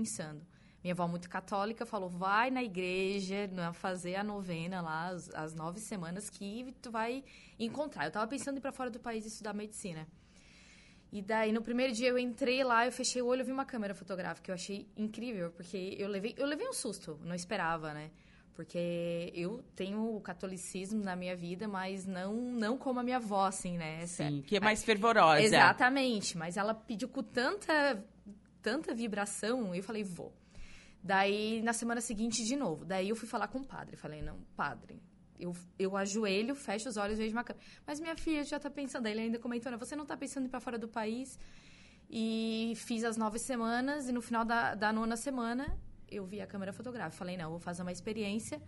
pensando. 0.00 0.40
Minha 0.82 0.94
avó 0.94 1.06
muito 1.06 1.28
católica 1.28 1.84
falou, 1.84 2.08
vai 2.08 2.50
na 2.50 2.62
igreja, 2.62 3.48
né, 3.48 3.70
fazer 3.74 4.14
a 4.14 4.24
novena 4.24 4.80
lá, 4.80 5.08
as, 5.08 5.28
as 5.34 5.54
nove 5.54 5.78
semanas 5.78 6.30
que 6.30 6.74
tu 6.80 6.90
vai 6.90 7.22
encontrar. 7.58 8.06
Eu 8.06 8.10
tava 8.10 8.26
pensando 8.26 8.54
em 8.54 8.58
ir 8.58 8.62
pra 8.62 8.72
fora 8.72 8.88
do 8.88 8.98
país 8.98 9.26
estudar 9.26 9.52
medicina. 9.52 10.06
E 11.12 11.20
daí, 11.20 11.52
no 11.52 11.60
primeiro 11.60 11.92
dia, 11.92 12.08
eu 12.08 12.18
entrei 12.18 12.62
lá, 12.62 12.86
eu 12.86 12.92
fechei 12.92 13.20
o 13.20 13.26
olho, 13.26 13.40
eu 13.40 13.44
vi 13.44 13.52
uma 13.52 13.64
câmera 13.64 13.94
fotográfica. 13.94 14.50
Eu 14.50 14.54
achei 14.54 14.88
incrível, 14.96 15.50
porque 15.50 15.96
eu 15.98 16.08
levei, 16.08 16.34
eu 16.38 16.46
levei 16.46 16.66
um 16.68 16.72
susto, 16.72 17.18
não 17.24 17.34
esperava, 17.34 17.92
né? 17.92 18.12
Porque 18.54 19.32
eu 19.34 19.62
tenho 19.74 20.16
o 20.16 20.20
catolicismo 20.20 21.02
na 21.02 21.16
minha 21.16 21.34
vida, 21.34 21.66
mas 21.66 22.06
não, 22.06 22.34
não 22.34 22.78
como 22.78 23.00
a 23.00 23.02
minha 23.02 23.16
avó, 23.16 23.46
assim, 23.46 23.76
né? 23.76 24.06
Sim, 24.06 24.42
que 24.46 24.56
é 24.56 24.60
mais 24.60 24.84
fervorosa. 24.84 25.42
Exatamente, 25.42 26.38
mas 26.38 26.56
ela 26.56 26.74
pediu 26.74 27.08
com 27.08 27.22
tanta, 27.22 28.04
tanta 28.62 28.94
vibração, 28.94 29.74
eu 29.74 29.82
falei, 29.82 30.02
vou. 30.02 30.32
Daí, 31.02 31.62
na 31.62 31.72
semana 31.72 32.00
seguinte, 32.00 32.44
de 32.44 32.56
novo. 32.56 32.84
Daí, 32.84 33.08
eu 33.08 33.16
fui 33.16 33.26
falar 33.26 33.48
com 33.48 33.58
o 33.58 33.64
padre. 33.64 33.96
Falei, 33.96 34.20
não, 34.22 34.38
padre, 34.54 35.02
eu, 35.38 35.54
eu 35.78 35.96
ajoelho, 35.96 36.54
fecho 36.54 36.88
os 36.88 36.96
olhos, 36.96 37.18
vejo 37.18 37.34
uma 37.34 37.42
câmera. 37.44 37.64
Mas 37.86 37.98
minha 37.98 38.16
filha 38.16 38.44
já 38.44 38.58
está 38.58 38.70
pensando, 38.70 39.06
ele 39.06 39.20
ainda 39.20 39.38
comentou, 39.38 39.76
você 39.78 39.96
não 39.96 40.02
está 40.02 40.16
pensando 40.16 40.44
em 40.44 40.46
ir 40.46 40.50
para 40.50 40.60
fora 40.60 40.78
do 40.78 40.88
país? 40.88 41.38
E 42.08 42.74
fiz 42.76 43.04
as 43.04 43.16
nove 43.16 43.38
semanas, 43.38 44.08
e 44.08 44.12
no 44.12 44.20
final 44.20 44.44
da, 44.44 44.74
da 44.74 44.92
nona 44.92 45.16
semana, 45.16 45.78
eu 46.10 46.26
vi 46.26 46.40
a 46.40 46.46
câmera 46.46 46.72
fotográfica. 46.72 47.16
Falei, 47.16 47.36
não, 47.36 47.50
vou 47.50 47.60
fazer 47.60 47.82
uma 47.82 47.92
experiência. 47.92 48.60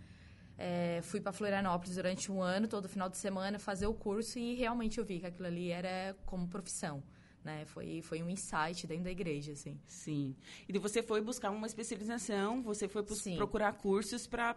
É, 0.57 1.01
fui 1.03 1.19
para 1.19 1.31
Florianópolis 1.31 1.95
durante 1.95 2.31
um 2.31 2.41
ano, 2.41 2.67
todo 2.67 2.87
final 2.87 3.09
de 3.09 3.17
semana, 3.17 3.59
fazer 3.59 3.85
o 3.87 3.93
curso, 3.93 4.39
e 4.39 4.55
realmente 4.55 4.97
eu 4.97 5.05
vi 5.05 5.19
que 5.19 5.25
aquilo 5.25 5.47
ali 5.47 5.71
era 5.71 6.15
como 6.25 6.47
profissão 6.47 7.03
né? 7.43 7.65
Foi, 7.65 8.01
foi 8.01 8.23
um 8.23 8.29
insight 8.29 8.87
dentro 8.87 9.03
da 9.03 9.11
igreja, 9.11 9.51
assim. 9.51 9.79
Sim. 9.87 10.35
E 10.67 10.77
você 10.79 11.03
foi 11.03 11.21
buscar 11.21 11.51
uma 11.51 11.67
especialização, 11.67 12.61
você 12.61 12.87
foi 12.87 13.03
procurar 13.35 13.73
cursos 13.73 14.25
para... 14.27 14.55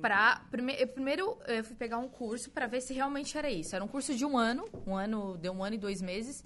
Pra, 0.00 0.44
prime, 0.50 0.86
primeiro, 0.86 1.38
eu 1.46 1.64
fui 1.64 1.76
pegar 1.76 1.98
um 1.98 2.08
curso 2.08 2.50
para 2.50 2.66
ver 2.66 2.80
se 2.80 2.92
realmente 2.92 3.36
era 3.36 3.50
isso. 3.50 3.74
Era 3.74 3.84
um 3.84 3.88
curso 3.88 4.14
de 4.14 4.24
um 4.24 4.36
ano, 4.36 4.64
um 4.86 4.94
ano, 4.94 5.36
deu 5.38 5.52
um 5.52 5.64
ano 5.64 5.74
e 5.74 5.78
dois 5.78 6.02
meses, 6.02 6.44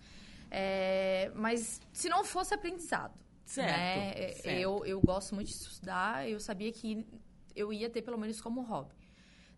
é, 0.51 1.31
mas 1.35 1.81
se 1.93 2.09
não 2.09 2.25
fosse 2.25 2.55
aprendizado, 2.55 3.19
certo, 3.45 3.71
né? 3.71 4.33
certo. 4.33 4.49
Eu, 4.49 4.85
eu 4.85 5.01
gosto 5.01 5.35
muito 5.35 5.49
de 5.49 5.55
estudar, 5.55 6.29
eu 6.29 6.41
sabia 6.41 6.73
que 6.73 7.07
eu 7.55 7.73
ia 7.73 7.89
ter 7.91 8.03
pelo 8.03 8.19
menos 8.19 8.41
como 8.41 8.63
hobby. 8.63 9.00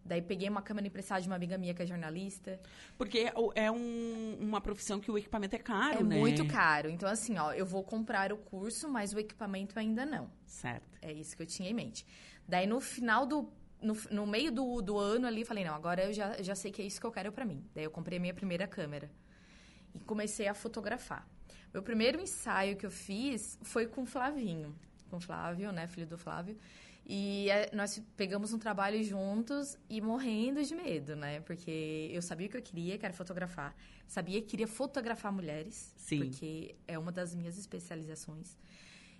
Daí 0.04 0.20
peguei 0.20 0.48
uma 0.48 0.62
câmera 0.62 0.86
emprestada 0.86 1.20
de 1.20 1.28
uma 1.28 1.36
amiga 1.36 1.56
minha 1.56 1.72
que 1.72 1.82
é 1.82 1.86
jornalista. 1.86 2.60
Porque 2.98 3.30
é 3.54 3.70
um, 3.70 4.36
uma 4.40 4.60
profissão 4.60 4.98
que 4.98 5.10
o 5.10 5.16
equipamento 5.16 5.54
é 5.54 5.58
caro, 5.58 6.00
é 6.00 6.02
né? 6.02 6.16
É 6.16 6.18
muito 6.18 6.46
caro. 6.46 6.90
Então, 6.90 7.08
assim, 7.08 7.38
ó, 7.38 7.52
eu 7.52 7.64
vou 7.64 7.82
comprar 7.84 8.32
o 8.32 8.36
curso, 8.36 8.88
mas 8.88 9.12
o 9.12 9.18
equipamento 9.18 9.78
ainda 9.78 10.04
não. 10.04 10.30
Certo. 10.44 10.98
É 11.00 11.12
isso 11.12 11.36
que 11.36 11.42
eu 11.42 11.46
tinha 11.46 11.70
em 11.70 11.74
mente. 11.74 12.04
Daí, 12.46 12.66
no 12.66 12.80
final 12.80 13.26
do... 13.26 13.48
No, 13.80 13.96
no 14.12 14.26
meio 14.26 14.52
do, 14.52 14.80
do 14.80 14.96
ano 14.96 15.26
ali, 15.26 15.44
falei, 15.44 15.64
não, 15.64 15.74
agora 15.74 16.04
eu 16.04 16.12
já, 16.12 16.40
já 16.40 16.54
sei 16.54 16.70
que 16.70 16.80
é 16.80 16.84
isso 16.84 17.00
que 17.00 17.06
eu 17.06 17.10
quero 17.10 17.32
para 17.32 17.44
mim. 17.44 17.64
Daí 17.74 17.82
eu 17.82 17.90
comprei 17.90 18.18
a 18.18 18.20
minha 18.20 18.32
primeira 18.32 18.64
câmera. 18.66 19.10
E 19.92 19.98
comecei 19.98 20.46
a 20.46 20.54
fotografar. 20.54 21.28
Meu 21.74 21.82
primeiro 21.82 22.20
ensaio 22.20 22.76
que 22.76 22.86
eu 22.86 22.90
fiz 22.90 23.58
foi 23.62 23.86
com 23.86 24.02
o 24.02 24.06
Flavinho. 24.06 24.72
Com 25.10 25.16
o 25.16 25.20
Flávio, 25.20 25.72
né? 25.72 25.88
Filho 25.88 26.06
do 26.06 26.16
Flávio. 26.16 26.56
E 27.04 27.50
é, 27.50 27.70
nós 27.74 28.00
pegamos 28.16 28.52
um 28.52 28.58
trabalho 28.58 29.02
juntos 29.02 29.76
e 29.90 30.00
morrendo 30.00 30.62
de 30.62 30.74
medo, 30.74 31.16
né? 31.16 31.40
Porque 31.40 32.08
eu 32.12 32.22
sabia 32.22 32.46
o 32.46 32.50
que 32.50 32.56
eu 32.56 32.62
queria, 32.62 32.96
que 32.96 33.04
era 33.04 33.12
fotografar. 33.12 33.74
Sabia 34.06 34.40
que 34.40 34.46
queria 34.48 34.68
fotografar 34.68 35.32
mulheres. 35.32 35.92
Sim. 35.96 36.18
Porque 36.18 36.76
é 36.86 36.98
uma 36.98 37.10
das 37.10 37.34
minhas 37.34 37.58
especializações. 37.58 38.56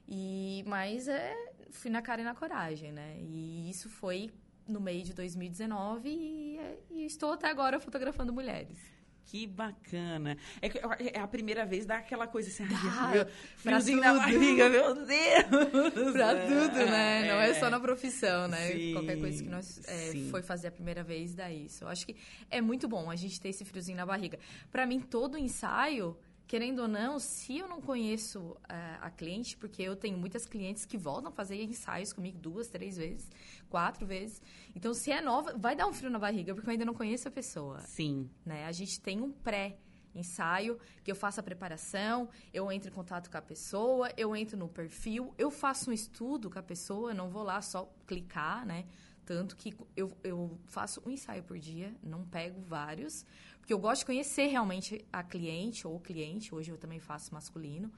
E, 0.09 0.65
mas 0.67 1.09
é, 1.09 1.35
fui 1.71 1.91
na 1.91 2.03
cara 2.03 2.21
e 2.21 2.25
na 2.25 2.35
coragem, 2.35 2.93
né? 2.93 3.17
E 3.19 3.69
isso 3.69 3.89
foi 3.89 4.31
no 4.67 4.81
meio 4.81 5.03
de 5.03 5.13
2019 5.13 6.09
e, 6.09 6.59
e 6.91 7.05
estou 7.05 7.33
até 7.33 7.51
agora 7.51 7.81
fotografando 7.81 8.33
mulheres. 8.33 8.79
Que 9.25 9.47
bacana. 9.47 10.37
É, 10.61 11.17
é 11.17 11.21
a 11.21 11.27
primeira 11.27 11.65
vez 11.65 11.87
dá 11.87 11.97
aquela 11.97 12.27
coisa 12.27 12.49
assim, 12.49 12.65
meu, 12.65 13.27
friozinho 13.57 14.01
na 14.01 14.15
barriga, 14.15 14.69
meu 14.69 14.95
Deus! 14.95 15.07
pra 16.13 16.35
tudo, 16.35 16.75
né? 16.75 17.29
Não 17.29 17.41
é 17.41 17.55
só 17.55 17.71
na 17.71 17.81
profissão, 17.81 18.49
né? 18.49 18.73
Sim, 18.73 18.93
Qualquer 18.93 19.19
coisa 19.19 19.43
que 19.43 19.49
nós 19.49 19.81
é, 19.87 20.13
foi 20.31 20.43
fazer 20.43 20.69
a 20.69 20.71
primeira 20.71 21.03
vez, 21.03 21.35
dá 21.35 21.51
isso. 21.51 21.85
Eu 21.85 21.89
acho 21.89 22.07
que 22.07 22.17
é 22.51 22.61
muito 22.61 22.87
bom 22.89 23.11
a 23.11 23.17
gente 23.17 23.41
ter 23.41 23.49
esse 23.49 23.65
friozinho 23.65 23.97
na 23.97 24.05
barriga. 24.05 24.39
Para 24.71 24.87
mim, 24.87 25.01
todo 25.01 25.39
ensaio 25.39 26.17
querendo 26.53 26.81
ou 26.81 26.89
não, 26.89 27.19
se 27.19 27.57
eu 27.57 27.67
não 27.67 27.81
conheço 27.81 28.39
uh, 28.39 28.59
a 29.01 29.11
cliente, 29.11 29.57
porque 29.57 29.83
eu 29.83 29.97
tenho 29.97 30.19
muitas 30.19 30.45
clientes 30.45 30.85
que 30.85 30.99
voltam 30.99 31.31
a 31.31 31.33
fazer 31.33 31.63
ensaios 31.63 32.13
comigo 32.13 32.37
duas, 32.37 32.69
três 32.69 32.99
vezes, 32.99 33.31
quatro 33.71 34.07
vezes. 34.07 34.43
Então, 34.77 34.93
se 34.93 35.11
é 35.11 35.23
nova, 35.23 35.57
vai 35.57 35.75
dar 35.75 35.87
um 35.87 35.95
frio 35.95 36.11
na 36.11 36.19
barriga, 36.19 36.55
porque 36.55 36.69
eu 36.69 36.73
ainda 36.73 36.85
não 36.85 36.93
conheço 36.93 37.27
a 37.27 37.31
pessoa. 37.31 37.81
Sim. 37.81 38.29
Né? 38.45 38.67
A 38.67 38.73
gente 38.73 39.01
tem 39.01 39.23
um 39.23 39.33
pré 39.33 39.79
ensaio, 40.15 40.79
que 41.03 41.11
eu 41.11 41.17
faço 41.17 41.41
a 41.41 41.43
preparação, 41.43 42.29
eu 42.53 42.71
entro 42.71 42.91
em 42.91 42.93
contato 42.93 43.31
com 43.31 43.39
a 43.39 43.41
pessoa, 43.41 44.13
eu 44.15 44.37
entro 44.37 44.55
no 44.55 44.69
perfil, 44.69 45.35
eu 45.39 45.51
faço 45.51 45.89
um 45.89 45.93
estudo 45.95 46.51
com 46.51 46.59
a 46.59 46.63
pessoa, 46.63 47.15
não 47.15 47.31
vou 47.31 47.45
lá 47.45 47.63
só 47.63 47.91
clicar, 48.07 48.67
né? 48.67 48.85
Tanto 49.25 49.57
que 49.57 49.73
eu, 49.97 50.13
eu 50.23 50.59
faço 50.67 51.01
um 51.07 51.11
ensaio 51.11 51.43
por 51.45 51.59
dia, 51.59 51.95
não 52.03 52.27
pego 52.27 52.61
vários, 52.61 53.25
porque 53.63 53.73
eu 53.73 53.79
gosto 53.79 54.01
de 54.01 54.07
conhecer 54.07 54.49
realmente 54.49 55.07
a 55.13 55.23
cliente 55.23 55.87
ou 55.87 55.95
o 55.95 56.01
cliente, 56.01 56.53
hoje 56.53 56.73
eu 56.73 56.77
também 56.77 56.99
faço 56.99 57.33
masculino. 57.33 57.93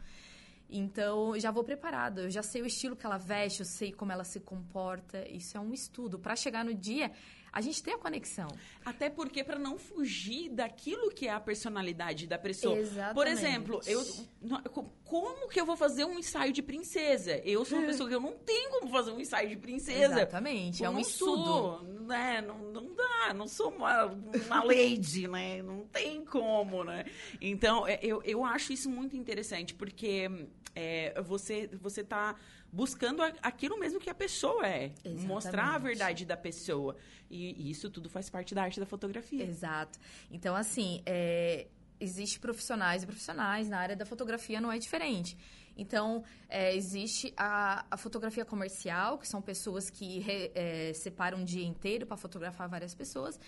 Então, 0.68 1.38
já 1.38 1.50
vou 1.50 1.64
preparada, 1.64 2.22
eu 2.22 2.30
já 2.30 2.42
sei 2.42 2.60
o 2.60 2.66
estilo 2.66 2.94
que 2.94 3.06
ela 3.06 3.16
veste, 3.16 3.60
eu 3.60 3.66
sei 3.66 3.90
como 3.90 4.12
ela 4.12 4.24
se 4.24 4.40
comporta. 4.40 5.26
Isso 5.26 5.56
é 5.56 5.60
um 5.60 5.72
estudo. 5.72 6.18
Para 6.18 6.36
chegar 6.36 6.66
no 6.66 6.74
dia, 6.74 7.12
a 7.54 7.60
gente 7.60 7.82
tem 7.82 7.94
a 7.94 7.98
conexão. 7.98 8.48
Até 8.84 9.08
porque 9.08 9.44
para 9.44 9.58
não 9.58 9.78
fugir 9.78 10.50
daquilo 10.50 11.10
que 11.10 11.28
é 11.28 11.30
a 11.30 11.38
personalidade 11.38 12.26
da 12.26 12.36
pessoa. 12.36 12.76
Exatamente. 12.76 13.14
Por 13.14 13.26
exemplo, 13.26 13.80
eu 13.86 14.04
como 15.04 15.48
que 15.48 15.60
eu 15.60 15.64
vou 15.64 15.76
fazer 15.76 16.04
um 16.04 16.18
ensaio 16.18 16.52
de 16.52 16.60
princesa? 16.60 17.40
Eu 17.44 17.64
sou 17.64 17.78
uma 17.78 17.86
pessoa 17.88 18.08
que 18.08 18.14
eu 18.14 18.20
não 18.20 18.32
tenho 18.32 18.70
como 18.70 18.90
fazer 18.90 19.12
um 19.12 19.20
ensaio 19.20 19.48
de 19.48 19.56
princesa. 19.56 20.16
Exatamente, 20.16 20.84
é 20.84 20.90
um 20.90 20.98
estudo. 20.98 21.44
Sou, 21.44 21.82
né? 21.84 22.40
Não, 22.40 22.58
não 22.58 22.92
dá, 22.92 23.13
não 23.32 23.48
sou 23.48 23.70
uma, 23.70 24.06
uma 24.06 24.62
lady, 24.64 25.26
né? 25.28 25.62
Não 25.62 25.86
tem 25.86 26.24
como, 26.24 26.84
né? 26.84 27.04
Então, 27.40 27.86
é, 27.86 27.98
eu, 28.02 28.22
eu 28.24 28.44
acho 28.44 28.72
isso 28.72 28.90
muito 28.90 29.16
interessante, 29.16 29.74
porque 29.74 30.28
é, 30.74 31.20
você, 31.22 31.68
você 31.80 32.02
tá 32.02 32.36
buscando 32.72 33.22
aquilo 33.40 33.78
mesmo 33.78 34.00
que 34.00 34.10
a 34.10 34.14
pessoa 34.14 34.66
é. 34.66 34.86
Exatamente. 34.86 35.26
Mostrar 35.26 35.74
a 35.74 35.78
verdade 35.78 36.24
da 36.24 36.36
pessoa. 36.36 36.96
E, 37.30 37.70
isso 37.70 37.88
tudo 37.88 38.10
faz 38.10 38.28
parte 38.28 38.54
da 38.54 38.62
arte 38.62 38.80
da 38.80 38.86
fotografia. 38.86 39.44
Exato. 39.44 39.98
Então, 40.30 40.56
assim, 40.56 41.00
é, 41.06 41.68
existe 42.00 42.40
profissionais 42.40 43.04
e 43.04 43.06
profissionais. 43.06 43.68
Na 43.68 43.78
área 43.78 43.94
da 43.94 44.04
fotografia 44.04 44.60
não 44.60 44.72
é 44.72 44.78
diferente. 44.78 45.36
Então, 45.76 46.22
é, 46.48 46.74
existe 46.74 47.32
a, 47.36 47.84
a, 47.90 47.96
fotografia 47.96 48.44
comercial, 48.44 49.18
que 49.18 49.26
são 49.26 49.42
pessoas 49.42 49.90
que 49.90 50.20
re, 50.20 50.52
é, 50.54 50.92
separam 50.92 51.38
um 51.38 51.44
dia 51.44 51.66
inteiro 51.66 52.06
para 52.06 52.16
fotografar 52.16 52.68
várias 52.68 52.94
pessoas. 52.94 53.38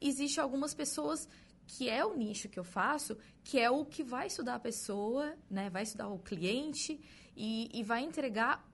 Existe 0.00 0.40
algumas 0.40 0.74
pessoas 0.74 1.28
que 1.66 1.88
é 1.88 2.04
o 2.04 2.16
nicho 2.16 2.48
que 2.48 2.58
eu 2.58 2.64
faço, 2.64 3.16
que 3.42 3.58
é 3.58 3.70
o 3.70 3.84
que 3.84 4.02
vai 4.02 4.28
estudar 4.28 4.54
a 4.54 4.60
pessoa, 4.60 5.36
né? 5.50 5.68
Vai 5.68 5.82
estudar 5.82 6.08
o 6.08 6.18
cliente 6.18 7.00
e, 7.36 7.68
e 7.72 7.82
vai 7.82 8.02
entregar 8.02 8.64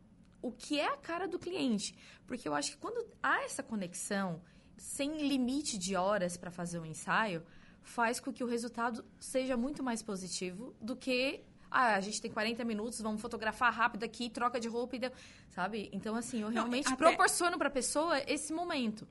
o 0.41 0.53
que 0.53 0.79
é 0.79 0.89
a 0.89 0.97
cara 0.97 1.27
do 1.27 1.39
cliente. 1.39 1.95
Porque 2.27 2.47
eu 2.47 2.55
acho 2.55 2.73
que 2.73 2.77
quando 2.79 3.07
há 3.23 3.45
essa 3.45 3.63
conexão, 3.63 4.43
sem 4.77 5.27
limite 5.27 5.79
de 5.79 5.97
horas 5.97 6.37
para 6.37 6.51
fazer 6.51 6.79
um 6.79 6.87
ensaio, 6.87 7.43
faz 7.83 8.21
com 8.21 8.33
que 8.33 8.45
o 8.45 8.47
resultado 8.47 9.05
seja 9.19 9.57
muito 9.57 9.83
mais 9.83 10.03
positivo 10.03 10.75
do 10.81 10.97
que 10.97 11.45
ah, 11.73 11.97
a 11.97 12.01
gente 12.01 12.21
tem 12.21 12.31
40 12.31 12.65
minutos, 12.65 13.01
vamos 13.01 13.21
fotografar 13.21 13.73
rápido 13.73 14.05
aqui, 14.05 14.29
troca 14.29 14.61
de 14.61 14.69
roupa 14.69 14.97
e 14.97 14.99
deu, 14.99 15.13
sabe? 15.51 15.89
Então 15.93 16.15
assim, 16.15 16.43
eu 16.43 16.49
realmente 16.49 16.87
Não, 16.87 16.93
até... 16.93 17.05
proporciono 17.05 17.59
para 17.59 17.69
a 17.69 17.71
pessoa 17.71 18.23
esse 18.27 18.53
momento. 18.53 19.07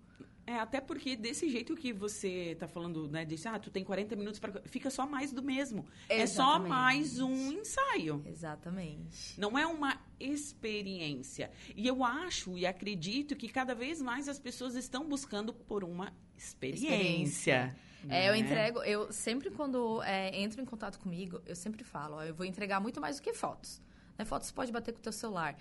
É, 0.46 0.56
até 0.56 0.82
porque 0.82 1.16
desse 1.16 1.50
jeito 1.50 1.76
que 1.76 1.94
você 1.94 2.56
tá 2.60 2.68
falando, 2.68 3.08
né? 3.08 3.24
Disse, 3.24 3.48
ah, 3.48 3.60
tu 3.60 3.70
tem 3.70 3.84
40 3.84 4.16
minutos 4.16 4.40
para. 4.40 4.62
Fica 4.66 4.90
só 4.90 5.06
mais 5.06 5.32
do 5.32 5.42
mesmo. 5.42 5.86
Exatamente. 6.10 6.22
É 6.24 6.28
só 6.28 6.60
mais 6.60 7.20
um 7.20 7.52
ensaio. 7.52 8.24
Exatamente. 8.26 9.40
Não 9.40 9.58
é 9.58 9.66
uma 9.68 10.02
experiência. 10.20 11.52
E 11.76 11.88
eu 11.88 12.04
acho 12.04 12.58
e 12.58 12.66
acredito 12.66 13.36
que 13.36 13.48
cada 13.48 13.76
vez 13.76 14.02
mais 14.02 14.28
as 14.28 14.40
pessoas 14.40 14.76
estão 14.76 15.08
buscando 15.08 15.54
por 15.54 15.84
uma 15.84 16.12
experiência. 16.36 16.88
experiência. 16.90 17.76
É, 18.10 18.30
eu 18.30 18.34
né? 18.34 18.40
entrego, 18.40 18.84
eu 18.84 19.12
sempre 19.12 19.52
quando 19.52 20.02
é, 20.04 20.40
entro 20.40 20.62
em 20.62 20.66
contato 20.66 21.00
comigo, 21.00 21.42
eu 21.46 21.56
sempre 21.56 21.84
falo, 21.84 22.16
ó, 22.16 22.24
eu 22.24 22.34
vou 22.34 22.46
entregar 22.46 22.80
muito 22.80 23.00
mais 23.00 23.18
do 23.18 23.22
que 23.22 23.34
fotos. 23.34 23.82
Né? 24.18 24.26
Fotos 24.26 24.52
pode 24.52 24.72
bater 24.72 24.92
com 24.94 25.00
o 25.00 25.02
teu 25.02 25.12
celular. 25.12 25.56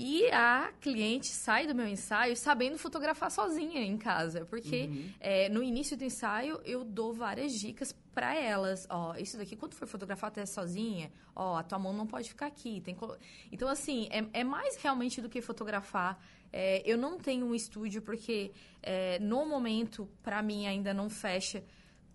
E 0.00 0.30
a 0.30 0.72
cliente 0.80 1.26
sai 1.26 1.66
do 1.66 1.74
meu 1.74 1.88
ensaio 1.88 2.36
sabendo 2.36 2.78
fotografar 2.78 3.32
sozinha 3.32 3.80
em 3.84 3.98
casa, 3.98 4.44
porque 4.44 4.82
Uhum. 4.88 5.10
é, 5.18 5.48
no 5.48 5.60
início 5.60 5.96
do 5.96 6.04
ensaio 6.04 6.60
eu 6.64 6.84
dou 6.84 7.12
várias 7.12 7.52
dicas 7.52 7.92
para 8.14 8.32
elas. 8.32 8.86
Ó, 8.88 9.16
isso 9.16 9.36
daqui, 9.36 9.56
quando 9.56 9.74
for 9.74 9.88
fotografar 9.88 10.28
até 10.28 10.46
sozinha, 10.46 11.10
ó, 11.34 11.56
a 11.56 11.64
tua 11.64 11.80
mão 11.80 11.92
não 11.92 12.06
pode 12.06 12.28
ficar 12.28 12.46
aqui. 12.46 12.80
Tem 12.80 12.94
colo- 12.94 13.16
então, 13.50 13.68
assim, 13.68 14.06
é, 14.12 14.24
é 14.40 14.44
mais 14.44 14.76
realmente 14.76 15.20
do 15.20 15.28
que 15.28 15.40
fotografar. 15.42 16.22
É, 16.52 16.80
eu 16.88 16.96
não 16.96 17.18
tenho 17.18 17.44
um 17.44 17.54
estúdio 17.54 18.00
porque, 18.00 18.52
é, 18.80 19.18
no 19.18 19.44
momento, 19.46 20.08
para 20.22 20.40
mim 20.42 20.66
ainda 20.68 20.94
não 20.94 21.10
fecha, 21.10 21.64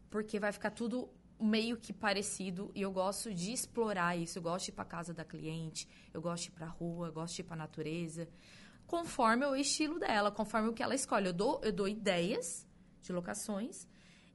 porque 0.09 0.39
vai 0.39 0.53
ficar 0.53 0.71
tudo 0.71 1.09
meio 1.39 1.77
que 1.77 1.91
parecido 1.91 2.71
e 2.73 2.81
eu 2.81 2.91
gosto 2.91 3.33
de 3.33 3.51
explorar 3.51 4.17
isso. 4.17 4.37
Eu 4.37 4.43
gosto 4.43 4.65
de 4.65 4.71
ir 4.71 4.75
para 4.75 4.85
casa 4.85 5.13
da 5.13 5.25
cliente, 5.25 5.87
eu 6.13 6.21
gosto 6.21 6.43
de 6.43 6.49
ir 6.49 6.53
para 6.53 6.67
rua, 6.67 7.07
eu 7.07 7.13
gosto 7.13 7.35
de 7.35 7.41
ir 7.41 7.45
para 7.45 7.55
natureza, 7.55 8.27
conforme 8.85 9.45
o 9.45 9.55
estilo 9.55 9.99
dela, 9.99 10.31
conforme 10.31 10.69
o 10.69 10.73
que 10.73 10.83
ela 10.83 10.95
escolhe. 10.95 11.27
Eu 11.27 11.33
dou, 11.33 11.61
eu 11.63 11.71
dou 11.71 11.87
ideias 11.87 12.67
de 13.01 13.11
locações 13.11 13.87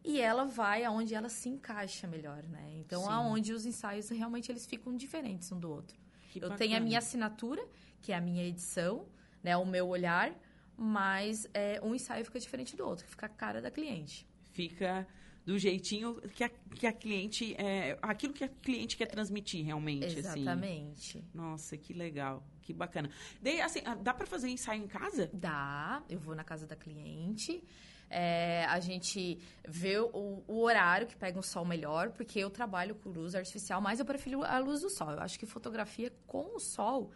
e 0.04 0.20
ela 0.20 0.44
vai 0.44 0.84
aonde 0.84 1.14
ela 1.14 1.28
se 1.28 1.48
encaixa 1.48 2.06
melhor, 2.06 2.42
né? 2.44 2.74
Então, 2.76 3.02
Sim. 3.02 3.10
aonde 3.10 3.52
os 3.52 3.66
ensaios 3.66 4.08
realmente 4.08 4.50
eles 4.50 4.66
ficam 4.66 4.96
diferentes 4.96 5.50
um 5.52 5.58
do 5.58 5.70
outro. 5.70 5.98
Que 6.30 6.38
eu 6.38 6.50
tenho 6.50 6.72
a 6.72 6.74
bacana. 6.74 6.80
minha 6.80 6.98
assinatura, 6.98 7.66
que 8.00 8.12
é 8.12 8.16
a 8.16 8.20
minha 8.20 8.44
edição, 8.44 9.06
né, 9.42 9.56
o 9.56 9.64
meu 9.64 9.88
olhar, 9.88 10.32
mas 10.76 11.48
é, 11.52 11.80
um 11.82 11.94
ensaio 11.94 12.24
fica 12.24 12.38
diferente 12.38 12.76
do 12.76 12.86
outro, 12.86 13.06
fica 13.06 13.26
a 13.26 13.28
cara 13.28 13.60
da 13.60 13.70
cliente. 13.70 14.26
Fica 14.52 15.06
do 15.48 15.58
jeitinho 15.58 16.20
que 16.34 16.44
a, 16.44 16.50
que 16.50 16.86
a 16.86 16.92
cliente... 16.92 17.54
É, 17.56 17.98
aquilo 18.02 18.34
que 18.34 18.44
a 18.44 18.48
cliente 18.48 18.98
quer 18.98 19.06
transmitir, 19.06 19.64
realmente, 19.64 20.04
assim. 20.04 20.18
Exatamente. 20.18 21.24
Nossa, 21.32 21.74
que 21.74 21.94
legal. 21.94 22.46
Que 22.60 22.74
bacana. 22.74 23.08
Daí, 23.40 23.58
assim, 23.62 23.80
dá 24.02 24.12
pra 24.12 24.26
fazer 24.26 24.50
ensaio 24.50 24.82
em 24.84 24.86
casa? 24.86 25.30
Dá, 25.32 26.02
eu 26.06 26.18
vou 26.18 26.34
na 26.34 26.44
casa 26.44 26.66
da 26.66 26.76
cliente. 26.76 27.64
é, 28.10 28.64
a 28.66 28.80
gente 28.80 29.38
vê 29.66 29.98
o, 29.98 30.42
o 30.46 30.60
horário 30.62 31.06
que 31.06 31.16
pega 31.16 31.38
um 31.38 31.42
sol 31.42 31.64
melhor, 31.64 32.10
porque 32.10 32.38
eu 32.38 32.50
trabalho 32.50 32.94
com 32.94 33.10
luz 33.10 33.34
artificial, 33.34 33.80
mas 33.80 34.00
eu 34.00 34.04
prefiro 34.04 34.42
a 34.42 34.58
luz 34.58 34.80
do 34.80 34.90
sol. 34.90 35.12
Eu 35.12 35.20
acho 35.20 35.38
que 35.38 35.46
fotografia 35.46 36.12
com 36.26 36.56
o 36.56 36.58
sol, 36.58 37.10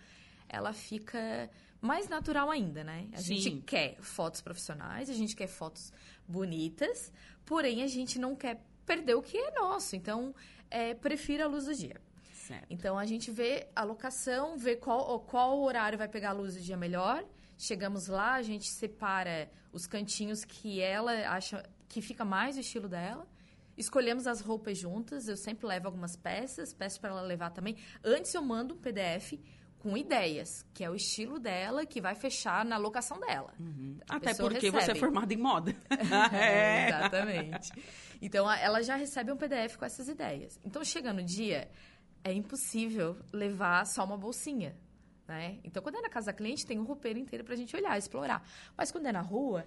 ela 0.48 0.72
fica 0.72 1.50
mais 1.82 2.08
natural 2.08 2.48
ainda, 2.48 2.84
né? 2.84 3.08
A 3.12 3.18
Sim. 3.18 3.38
gente 3.38 3.62
quer 3.62 3.96
fotos 4.00 4.40
profissionais, 4.40 5.10
a 5.10 5.12
gente 5.12 5.34
quer 5.34 5.48
fotos 5.48 5.92
bonitas, 6.26 7.12
porém 7.44 7.82
a 7.82 7.88
gente 7.88 8.20
não 8.20 8.36
quer 8.36 8.64
perder 8.86 9.14
o 9.14 9.22
que 9.22 9.36
é 9.36 9.50
nosso. 9.50 9.96
Então, 9.96 10.32
é, 10.70 10.94
prefiro 10.94 11.42
a 11.42 11.46
luz 11.46 11.66
do 11.66 11.74
dia. 11.74 12.00
Certo. 12.32 12.66
Então 12.70 12.98
a 12.98 13.04
gente 13.04 13.30
vê 13.30 13.68
a 13.74 13.82
locação, 13.82 14.56
vê 14.56 14.76
qual, 14.76 15.20
qual 15.20 15.60
horário 15.60 15.98
vai 15.98 16.08
pegar 16.08 16.30
a 16.30 16.32
luz 16.32 16.54
do 16.54 16.60
dia 16.60 16.76
melhor. 16.76 17.24
Chegamos 17.58 18.06
lá, 18.06 18.34
a 18.34 18.42
gente 18.42 18.68
separa 18.68 19.50
os 19.72 19.86
cantinhos 19.86 20.44
que 20.44 20.80
ela 20.80 21.12
acha 21.28 21.68
que 21.88 22.00
fica 22.00 22.24
mais 22.24 22.56
o 22.56 22.60
estilo 22.60 22.88
dela. 22.88 23.26
Escolhemos 23.76 24.26
as 24.26 24.40
roupas 24.40 24.78
juntas, 24.78 25.28
eu 25.28 25.36
sempre 25.36 25.66
levo 25.66 25.86
algumas 25.86 26.14
peças, 26.14 26.72
peço 26.72 27.00
para 27.00 27.10
ela 27.10 27.22
levar 27.22 27.50
também. 27.50 27.76
Antes 28.04 28.32
eu 28.34 28.42
mando 28.42 28.74
um 28.74 28.78
PDF 28.78 29.34
com 29.82 29.96
ideias, 29.96 30.64
que 30.72 30.84
é 30.84 30.88
o 30.88 30.94
estilo 30.94 31.40
dela, 31.40 31.84
que 31.84 32.00
vai 32.00 32.14
fechar 32.14 32.64
na 32.64 32.76
locação 32.76 33.18
dela. 33.18 33.52
Uhum. 33.58 33.98
A 34.08 34.16
Até 34.16 34.32
porque 34.34 34.70
você 34.70 34.76
é 34.76 34.80
recebe. 34.80 35.00
formada 35.00 35.34
em 35.34 35.36
moda. 35.36 35.74
É, 36.32 36.88
exatamente. 36.88 37.72
Então, 38.20 38.46
a- 38.48 38.56
ela 38.58 38.80
já 38.82 38.94
recebe 38.94 39.32
um 39.32 39.36
PDF 39.36 39.76
com 39.76 39.84
essas 39.84 40.08
ideias. 40.08 40.58
Então, 40.64 40.84
chega 40.84 41.12
no 41.12 41.22
dia, 41.22 41.68
é 42.22 42.32
impossível 42.32 43.16
levar 43.32 43.84
só 43.86 44.04
uma 44.04 44.16
bolsinha, 44.16 44.76
né? 45.26 45.58
Então, 45.64 45.82
quando 45.82 45.96
é 45.96 46.00
na 46.00 46.08
casa 46.08 46.26
da 46.26 46.32
cliente, 46.32 46.64
tem 46.64 46.78
um 46.78 46.84
roupeiro 46.84 47.18
inteiro 47.18 47.44
pra 47.44 47.56
gente 47.56 47.74
olhar, 47.74 47.98
explorar. 47.98 48.46
Mas 48.76 48.92
quando 48.92 49.06
é 49.06 49.12
na 49.12 49.20
rua, 49.22 49.66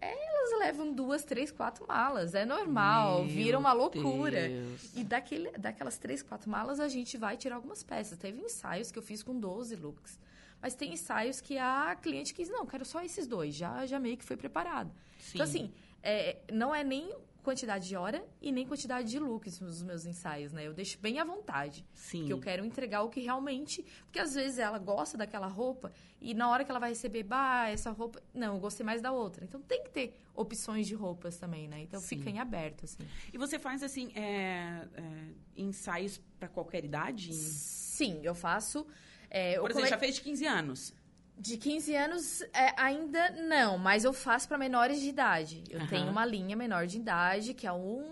elas 0.00 0.58
levam 0.58 0.92
duas, 0.92 1.24
três, 1.24 1.50
quatro 1.50 1.86
malas. 1.86 2.34
É 2.34 2.44
normal, 2.44 3.24
Meu 3.24 3.28
vira 3.28 3.58
uma 3.58 3.72
loucura. 3.72 4.48
Deus. 4.48 4.94
E 4.94 5.04
daquele, 5.04 5.50
daquelas 5.52 5.98
três, 5.98 6.22
quatro 6.22 6.50
malas, 6.50 6.80
a 6.80 6.88
gente 6.88 7.16
vai 7.16 7.36
tirar 7.36 7.56
algumas 7.56 7.82
peças. 7.82 8.18
Teve 8.18 8.40
ensaios 8.40 8.90
que 8.90 8.98
eu 8.98 9.02
fiz 9.02 9.22
com 9.22 9.38
12 9.38 9.76
looks. 9.76 10.18
Mas 10.60 10.74
tem 10.74 10.92
ensaios 10.92 11.40
que 11.40 11.58
a 11.58 11.96
cliente 12.00 12.32
quis, 12.34 12.48
não, 12.48 12.66
quero 12.66 12.84
só 12.84 13.02
esses 13.02 13.26
dois. 13.26 13.54
Já, 13.54 13.86
já 13.86 13.98
meio 13.98 14.16
que 14.16 14.24
foi 14.24 14.36
preparado. 14.36 14.90
Sim. 15.18 15.32
Então, 15.34 15.44
assim, 15.44 15.72
é, 16.02 16.36
não 16.52 16.74
é 16.74 16.82
nem 16.82 17.14
quantidade 17.46 17.86
de 17.86 17.94
hora 17.94 18.26
e 18.42 18.50
nem 18.50 18.66
quantidade 18.66 19.08
de 19.08 19.20
looks 19.20 19.60
nos 19.60 19.80
meus 19.80 20.04
ensaios, 20.04 20.52
né? 20.52 20.66
Eu 20.66 20.74
deixo 20.74 20.98
bem 20.98 21.20
à 21.20 21.24
vontade. 21.24 21.86
Sim. 21.94 22.18
Porque 22.18 22.32
eu 22.32 22.40
quero 22.40 22.64
entregar 22.64 23.02
o 23.02 23.08
que 23.08 23.20
realmente... 23.20 23.84
Porque 24.04 24.18
às 24.18 24.34
vezes 24.34 24.58
ela 24.58 24.80
gosta 24.80 25.16
daquela 25.16 25.46
roupa 25.46 25.92
e 26.20 26.34
na 26.34 26.50
hora 26.50 26.64
que 26.64 26.70
ela 26.72 26.80
vai 26.80 26.88
receber, 26.88 27.22
bah, 27.22 27.68
essa 27.68 27.92
roupa... 27.92 28.20
Não, 28.34 28.54
eu 28.54 28.60
gostei 28.60 28.84
mais 28.84 29.00
da 29.00 29.12
outra. 29.12 29.44
Então 29.44 29.62
tem 29.62 29.84
que 29.84 29.90
ter 29.90 30.20
opções 30.34 30.88
de 30.88 30.94
roupas 30.96 31.38
também, 31.38 31.68
né? 31.68 31.82
Então 31.82 32.00
Sim. 32.00 32.16
fica 32.16 32.30
em 32.30 32.40
aberto, 32.40 32.84
assim. 32.84 33.06
E 33.32 33.38
você 33.38 33.60
faz, 33.60 33.84
assim, 33.84 34.10
é, 34.16 34.84
é, 34.94 35.28
ensaios 35.56 36.20
pra 36.40 36.48
qualquer 36.48 36.84
idade? 36.84 37.32
Sim, 37.32 38.20
eu 38.24 38.34
faço... 38.34 38.84
é, 39.30 39.56
Por 39.60 39.70
exemplo, 39.70 39.88
já 39.88 39.98
fez 39.98 40.16
de 40.16 40.22
15 40.22 40.46
anos. 40.46 40.94
De 41.38 41.58
15 41.58 41.94
anos, 41.94 42.40
é, 42.52 42.72
ainda 42.80 43.30
não, 43.30 43.76
mas 43.76 44.04
eu 44.04 44.12
faço 44.12 44.48
para 44.48 44.56
menores 44.56 45.00
de 45.00 45.08
idade. 45.08 45.62
Eu 45.68 45.80
Aham. 45.80 45.86
tenho 45.88 46.10
uma 46.10 46.24
linha 46.24 46.56
menor 46.56 46.86
de 46.86 46.96
idade, 46.96 47.52
que 47.52 47.66
é 47.66 47.72
um 47.72 48.04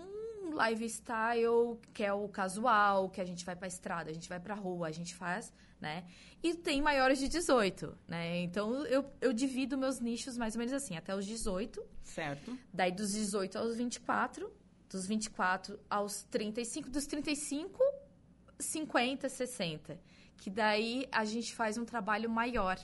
lifestyle, 0.69 1.79
que 1.93 2.03
é 2.03 2.13
o 2.13 2.27
casual, 2.29 3.09
que 3.09 3.19
a 3.19 3.25
gente 3.25 3.43
vai 3.43 3.55
pra 3.55 3.67
estrada, 3.67 4.09
a 4.09 4.13
gente 4.13 4.29
vai 4.29 4.39
pra 4.39 4.53
rua, 4.53 4.87
a 4.87 4.91
gente 4.91 5.15
faz, 5.15 5.51
né? 5.81 6.05
E 6.41 6.53
tem 6.53 6.81
maiores 6.81 7.19
de 7.19 7.27
18, 7.27 7.97
né? 8.07 8.37
Então 8.43 8.85
eu, 8.85 9.03
eu 9.19 9.33
divido 9.33 9.77
meus 9.77 9.99
nichos 9.99 10.37
mais 10.37 10.53
ou 10.55 10.59
menos 10.59 10.73
assim, 10.73 10.95
até 10.95 11.15
os 11.15 11.25
18, 11.25 11.83
Certo. 12.03 12.57
daí 12.71 12.91
dos 12.91 13.11
18 13.11 13.57
aos 13.57 13.75
24, 13.75 14.51
dos 14.89 15.07
24 15.07 15.79
aos 15.89 16.23
35, 16.29 16.89
dos 16.89 17.05
35, 17.07 17.83
50, 18.59 19.27
60. 19.27 19.99
Que 20.37 20.49
daí 20.49 21.07
a 21.11 21.25
gente 21.25 21.55
faz 21.55 21.77
um 21.77 21.85
trabalho 21.85 22.29
maior. 22.29 22.77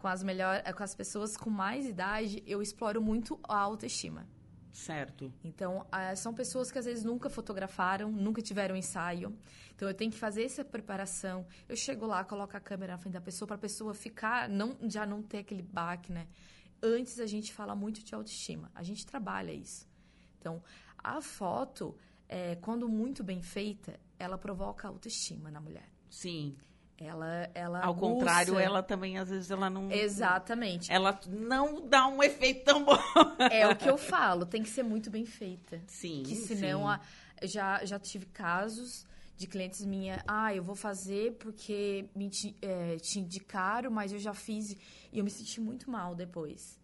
Com 0.00 0.08
as, 0.08 0.22
melhor, 0.22 0.62
com 0.72 0.82
as 0.82 0.94
pessoas 0.94 1.36
com 1.36 1.50
mais 1.50 1.84
idade, 1.84 2.42
eu 2.46 2.62
exploro 2.62 3.02
muito 3.02 3.38
a 3.42 3.58
autoestima. 3.58 4.26
Certo. 4.72 5.30
Então, 5.44 5.86
ah, 5.92 6.16
são 6.16 6.32
pessoas 6.32 6.72
que 6.72 6.78
às 6.78 6.86
vezes 6.86 7.04
nunca 7.04 7.28
fotografaram, 7.28 8.10
nunca 8.10 8.40
tiveram 8.40 8.74
ensaio. 8.74 9.36
Então, 9.74 9.86
eu 9.86 9.92
tenho 9.92 10.10
que 10.10 10.16
fazer 10.16 10.42
essa 10.42 10.64
preparação. 10.64 11.46
Eu 11.68 11.76
chego 11.76 12.06
lá, 12.06 12.24
coloco 12.24 12.56
a 12.56 12.60
câmera 12.60 12.94
na 12.94 12.98
frente 12.98 13.12
da 13.12 13.20
pessoa 13.20 13.46
para 13.46 13.56
a 13.56 13.58
pessoa 13.58 13.92
ficar, 13.92 14.48
não, 14.48 14.74
já 14.88 15.04
não 15.04 15.22
ter 15.22 15.40
aquele 15.40 15.62
baque, 15.62 16.10
né? 16.10 16.26
Antes 16.82 17.20
a 17.20 17.26
gente 17.26 17.52
fala 17.52 17.74
muito 17.74 18.02
de 18.02 18.14
autoestima. 18.14 18.70
A 18.74 18.82
gente 18.82 19.04
trabalha 19.04 19.52
isso. 19.52 19.86
Então, 20.38 20.62
a 20.96 21.20
foto, 21.20 21.94
é, 22.26 22.56
quando 22.56 22.88
muito 22.88 23.22
bem 23.22 23.42
feita, 23.42 24.00
ela 24.18 24.38
provoca 24.38 24.88
autoestima 24.88 25.50
na 25.50 25.60
mulher. 25.60 25.92
Sim. 26.08 26.56
Ela, 27.00 27.50
ela 27.54 27.78
Ao 27.80 27.92
aguça- 27.94 28.00
contrário, 28.14 28.58
ela 28.58 28.82
também, 28.82 29.16
às 29.16 29.30
vezes, 29.30 29.50
ela 29.50 29.70
não... 29.70 29.90
Exatamente. 29.90 30.92
Ela 30.92 31.18
não 31.28 31.88
dá 31.88 32.06
um 32.06 32.22
efeito 32.22 32.62
tão 32.64 32.84
bom. 32.84 32.98
É 33.50 33.66
o 33.66 33.74
que 33.74 33.88
eu 33.88 33.96
falo, 33.96 34.44
tem 34.44 34.62
que 34.62 34.68
ser 34.68 34.82
muito 34.82 35.10
bem 35.10 35.24
feita. 35.24 35.80
Sim, 35.86 36.22
Que 36.24 36.36
senão, 36.36 36.80
sim. 36.82 36.86
a- 36.88 37.00
já, 37.46 37.82
já 37.86 37.98
tive 37.98 38.26
casos 38.26 39.06
de 39.34 39.46
clientes 39.46 39.82
minha, 39.86 40.22
ah, 40.28 40.54
eu 40.54 40.62
vou 40.62 40.74
fazer 40.76 41.32
porque 41.38 42.04
me 42.14 42.28
ti- 42.28 42.54
é, 42.60 42.96
te 42.98 43.18
indicaram, 43.18 43.90
mas 43.90 44.12
eu 44.12 44.18
já 44.18 44.34
fiz 44.34 44.76
e 45.10 45.18
eu 45.18 45.24
me 45.24 45.30
senti 45.30 45.58
muito 45.58 45.90
mal 45.90 46.14
depois. 46.14 46.78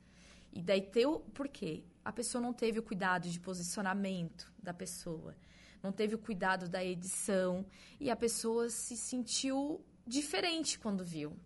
E 0.50 0.62
daí 0.62 0.80
teu, 0.80 1.20
por 1.34 1.46
quê? 1.48 1.84
A 2.02 2.10
pessoa 2.10 2.40
não 2.40 2.54
teve 2.54 2.78
o 2.78 2.82
cuidado 2.82 3.28
de 3.28 3.38
posicionamento 3.38 4.50
da 4.62 4.72
pessoa, 4.72 5.34
não 5.82 5.92
teve 5.92 6.14
o 6.14 6.18
cuidado 6.18 6.66
da 6.70 6.82
edição 6.82 7.66
e 8.00 8.10
a 8.10 8.16
pessoa 8.16 8.70
se 8.70 8.96
sentiu 8.96 9.84
diferente 10.06 10.78
quando 10.78 11.04
viu. 11.04 11.36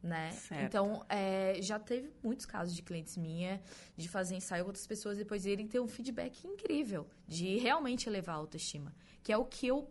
Né? 0.00 0.30
Certo. 0.30 0.62
Então, 0.64 1.04
é, 1.08 1.58
já 1.60 1.76
teve 1.78 2.12
muitos 2.22 2.46
casos 2.46 2.72
de 2.74 2.82
clientes 2.82 3.16
minha 3.16 3.60
de 3.96 4.08
fazer 4.08 4.36
ensaio 4.36 4.62
com 4.62 4.68
outras 4.68 4.86
pessoas 4.86 5.16
e 5.18 5.22
depois 5.22 5.44
irem 5.44 5.66
ter 5.66 5.80
um 5.80 5.88
feedback 5.88 6.46
incrível, 6.46 7.04
de 7.26 7.56
realmente 7.58 8.08
elevar 8.08 8.36
a 8.36 8.38
autoestima, 8.38 8.94
que 9.24 9.32
é 9.32 9.36
o 9.36 9.44
que 9.44 9.66
eu 9.66 9.90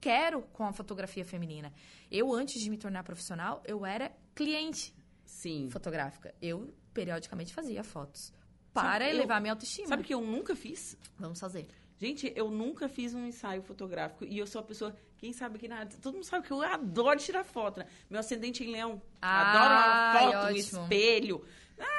quero 0.00 0.40
com 0.54 0.64
a 0.64 0.72
fotografia 0.72 1.22
feminina. 1.24 1.70
Eu, 2.10 2.32
antes 2.32 2.60
de 2.62 2.70
me 2.70 2.78
tornar 2.78 3.04
profissional, 3.04 3.62
eu 3.66 3.84
era 3.84 4.10
cliente 4.34 4.94
Sim. 5.24 5.68
fotográfica. 5.70 6.34
Eu, 6.40 6.74
periodicamente, 6.94 7.52
fazia 7.52 7.84
fotos 7.84 8.32
para 8.72 9.00
Sabe, 9.00 9.04
eu- 9.04 9.10
elevar 9.10 9.38
minha 9.38 9.52
autoestima. 9.52 9.86
Sabe 9.86 10.02
que 10.02 10.14
eu 10.14 10.22
nunca 10.22 10.56
fiz? 10.56 10.96
Vamos 11.18 11.38
fazer. 11.38 11.68
Gente, 11.98 12.32
eu 12.34 12.50
nunca 12.50 12.88
fiz 12.88 13.12
um 13.12 13.26
ensaio 13.26 13.62
fotográfico 13.62 14.24
e 14.24 14.38
eu 14.38 14.46
sou 14.46 14.60
a 14.60 14.64
pessoa, 14.64 14.96
quem 15.22 15.32
sabe 15.32 15.56
que 15.56 15.68
nada, 15.68 15.88
todo 16.02 16.14
mundo 16.14 16.24
sabe 16.24 16.44
que 16.44 16.52
eu 16.52 16.60
adoro 16.60 17.16
tirar 17.20 17.44
foto, 17.44 17.78
né? 17.78 17.86
Meu 18.10 18.18
ascendente 18.18 18.64
em 18.64 18.72
leão, 18.72 19.00
Ai, 19.20 19.56
adoro 19.56 19.74
uma 19.74 20.32
foto, 20.32 20.52
um 20.52 20.56
espelho. 20.56 21.44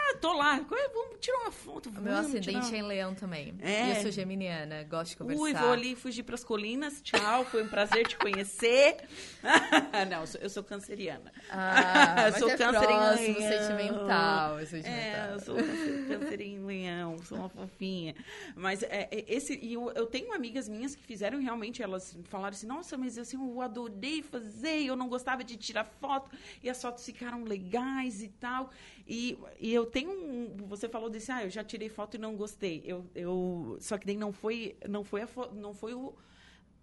Ah, 0.03 0.17
tô 0.19 0.33
lá. 0.33 0.59
Vamos 0.59 1.17
tirar 1.19 1.39
uma 1.39 1.51
foto. 1.51 1.89
O 1.89 2.01
meu 2.01 2.41
tirar... 2.41 2.73
é 2.73 2.77
em 2.77 2.81
leão 2.81 3.15
também. 3.15 3.53
É. 3.61 3.91
Eu 3.91 4.01
sou 4.01 4.11
geminiana, 4.11 4.83
gosto 4.83 5.11
de 5.11 5.17
conversar. 5.17 5.41
Ui, 5.41 5.53
vou 5.53 5.71
ali 5.71 5.95
fugir 5.95 6.23
pras 6.23 6.43
colinas. 6.43 7.01
Tchau, 7.01 7.45
foi 7.45 7.63
um 7.63 7.67
prazer 7.67 8.07
te 8.07 8.17
conhecer. 8.17 8.97
Não, 10.09 10.23
eu 10.41 10.49
sou, 10.49 10.63
canceriana. 10.63 11.31
Ah, 11.49 12.27
eu 12.27 12.39
sou 12.39 12.49
é 12.49 12.57
câncer 12.57 12.87
próximo, 12.87 13.41
sentimental. 13.41 14.59
Eu 14.59 14.67
sou 14.67 14.81
sentimental. 14.81 15.29
É, 15.29 15.33
eu 15.33 15.39
sou 15.39 15.55
câncer 15.55 16.41
em 16.41 16.65
leão, 16.65 17.17
sou 17.19 17.37
uma 17.37 17.49
fofinha. 17.49 18.15
Mas 18.55 18.83
é, 18.83 19.07
é, 19.11 19.25
esse, 19.27 19.57
e 19.61 19.73
eu, 19.73 19.91
eu 19.91 20.05
tenho 20.05 20.33
amigas 20.33 20.67
minhas 20.67 20.95
que 20.95 21.03
fizeram 21.03 21.39
realmente, 21.39 21.81
elas 21.81 22.17
falaram 22.25 22.53
assim, 22.53 22.67
nossa, 22.67 22.97
mas 22.97 23.17
assim, 23.17 23.37
eu 23.37 23.61
adorei 23.61 24.21
fazer, 24.21 24.83
eu 24.83 24.95
não 24.95 25.07
gostava 25.07 25.43
de 25.43 25.55
tirar 25.55 25.85
foto, 25.85 26.29
e 26.61 26.69
as 26.69 26.81
fotos 26.81 27.05
ficaram 27.05 27.43
legais 27.43 28.21
e 28.21 28.27
tal. 28.27 28.69
E, 29.05 29.37
e 29.59 29.73
eu 29.73 29.85
tenho 29.85 30.11
um. 30.11 30.67
Você 30.67 30.87
falou 30.87 31.09
desse, 31.09 31.31
ah, 31.31 31.43
eu 31.43 31.49
já 31.49 31.63
tirei 31.63 31.89
foto 31.89 32.15
e 32.15 32.17
não 32.17 32.35
gostei. 32.35 32.81
Eu, 32.85 33.05
eu, 33.13 33.77
só 33.81 33.97
que 33.97 34.05
daí 34.05 34.15
não 34.15 34.31
foi, 34.31 34.77
não 34.87 35.03
foi, 35.03 35.21
a, 35.21 35.27
não 35.53 35.73
foi 35.73 35.93
o, 35.93 36.15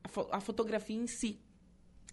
a, 0.05 0.37
a 0.37 0.41
fotografia 0.41 0.97
em 0.97 1.07
si. 1.07 1.41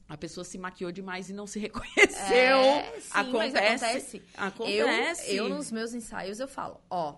A 0.08 0.18
pessoa 0.18 0.46
se 0.46 0.58
maquiou 0.58 0.92
demais 0.92 1.30
e 1.30 1.34
não 1.34 1.46
se 1.46 1.60
reconheceu. 1.60 2.16
É, 2.36 3.00
sim, 3.02 3.10
acontece, 3.12 3.58
acontece. 3.58 4.24
Acontece. 4.38 5.36
Eu, 5.36 5.48
eu, 5.48 5.50
nos 5.50 5.72
meus 5.72 5.94
ensaios, 5.94 6.40
eu 6.40 6.48
falo, 6.48 6.80
ó, 6.90 7.18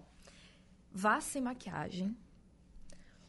vá 0.92 1.22
sem 1.22 1.42
maquiagem, 1.42 2.18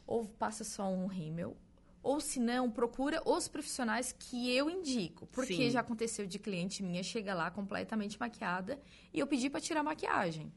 ou 0.07 0.25
passa 0.25 0.63
só 0.63 0.89
um 0.89 1.05
rímel, 1.05 1.55
ou 2.03 2.19
se 2.19 2.39
não, 2.39 2.69
procura 2.69 3.21
os 3.25 3.47
profissionais 3.47 4.11
que 4.11 4.55
eu 4.55 4.69
indico. 4.69 5.27
Porque 5.27 5.55
Sim. 5.55 5.69
já 5.69 5.81
aconteceu 5.81 6.25
de 6.25 6.39
cliente 6.39 6.83
minha 6.83 7.03
chega 7.03 7.33
lá 7.33 7.51
completamente 7.51 8.19
maquiada 8.19 8.81
e 9.13 9.19
eu 9.19 9.27
pedi 9.27 9.49
para 9.49 9.61
tirar 9.61 9.81
a 9.81 9.83
maquiagem. 9.83 10.51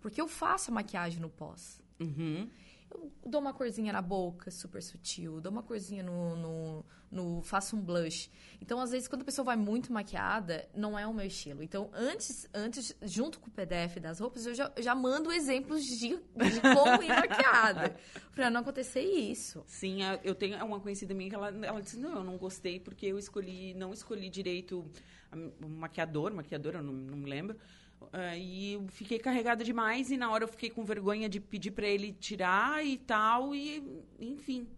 Porque 0.00 0.20
eu 0.20 0.28
faço 0.28 0.70
a 0.70 0.74
maquiagem 0.74 1.20
no 1.20 1.28
pós. 1.28 1.80
Uhum. 2.00 2.48
Eu 2.90 3.10
dou 3.24 3.40
uma 3.40 3.52
corzinha 3.52 3.92
na 3.92 4.00
boca, 4.00 4.50
super 4.50 4.82
sutil. 4.82 5.40
Dou 5.40 5.50
uma 5.50 5.62
corzinha 5.62 6.02
no, 6.02 6.36
no, 6.36 6.84
no, 7.10 7.42
Faço 7.42 7.76
um 7.76 7.80
blush. 7.80 8.30
Então, 8.60 8.80
às 8.80 8.90
vezes, 8.90 9.08
quando 9.08 9.22
a 9.22 9.24
pessoa 9.24 9.44
vai 9.44 9.56
muito 9.56 9.92
maquiada, 9.92 10.68
não 10.74 10.98
é 10.98 11.06
o 11.06 11.12
meu 11.12 11.26
estilo. 11.26 11.62
Então, 11.62 11.90
antes, 11.92 12.48
antes 12.54 12.94
junto 13.02 13.40
com 13.40 13.48
o 13.48 13.50
PDF 13.50 13.98
das 14.00 14.20
roupas, 14.20 14.46
eu 14.46 14.54
já, 14.54 14.72
já 14.78 14.94
mando 14.94 15.32
exemplos 15.32 15.84
de, 15.84 16.16
de 16.16 16.60
como 16.74 17.02
ir 17.02 17.08
maquiada. 17.08 17.96
pra 18.34 18.50
não 18.50 18.60
acontecer 18.60 19.02
isso. 19.02 19.64
Sim, 19.66 19.98
eu 20.22 20.34
tenho 20.34 20.64
uma 20.64 20.80
conhecida 20.80 21.12
minha 21.12 21.30
que 21.30 21.36
ela, 21.36 21.48
ela 21.48 21.80
disse, 21.80 21.98
não, 21.98 22.16
eu 22.16 22.24
não 22.24 22.36
gostei 22.36 22.78
porque 22.78 23.06
eu 23.06 23.18
escolhi, 23.18 23.74
não 23.74 23.92
escolhi 23.92 24.28
direito 24.28 24.84
o 25.60 25.68
maquiador, 25.68 26.32
maquiadora, 26.32 26.80
não, 26.80 26.92
não 26.92 27.16
me 27.16 27.28
lembro 27.28 27.56
Uh, 28.00 28.36
e 28.36 28.80
fiquei 28.88 29.18
carregada 29.18 29.64
demais 29.64 30.10
e 30.10 30.16
na 30.16 30.30
hora 30.30 30.44
eu 30.44 30.48
fiquei 30.48 30.70
com 30.70 30.84
vergonha 30.84 31.28
de 31.28 31.40
pedir 31.40 31.70
para 31.70 31.86
ele 31.86 32.12
tirar 32.12 32.84
e 32.84 32.96
tal 32.98 33.54
e 33.54 34.02
enfim. 34.18 34.68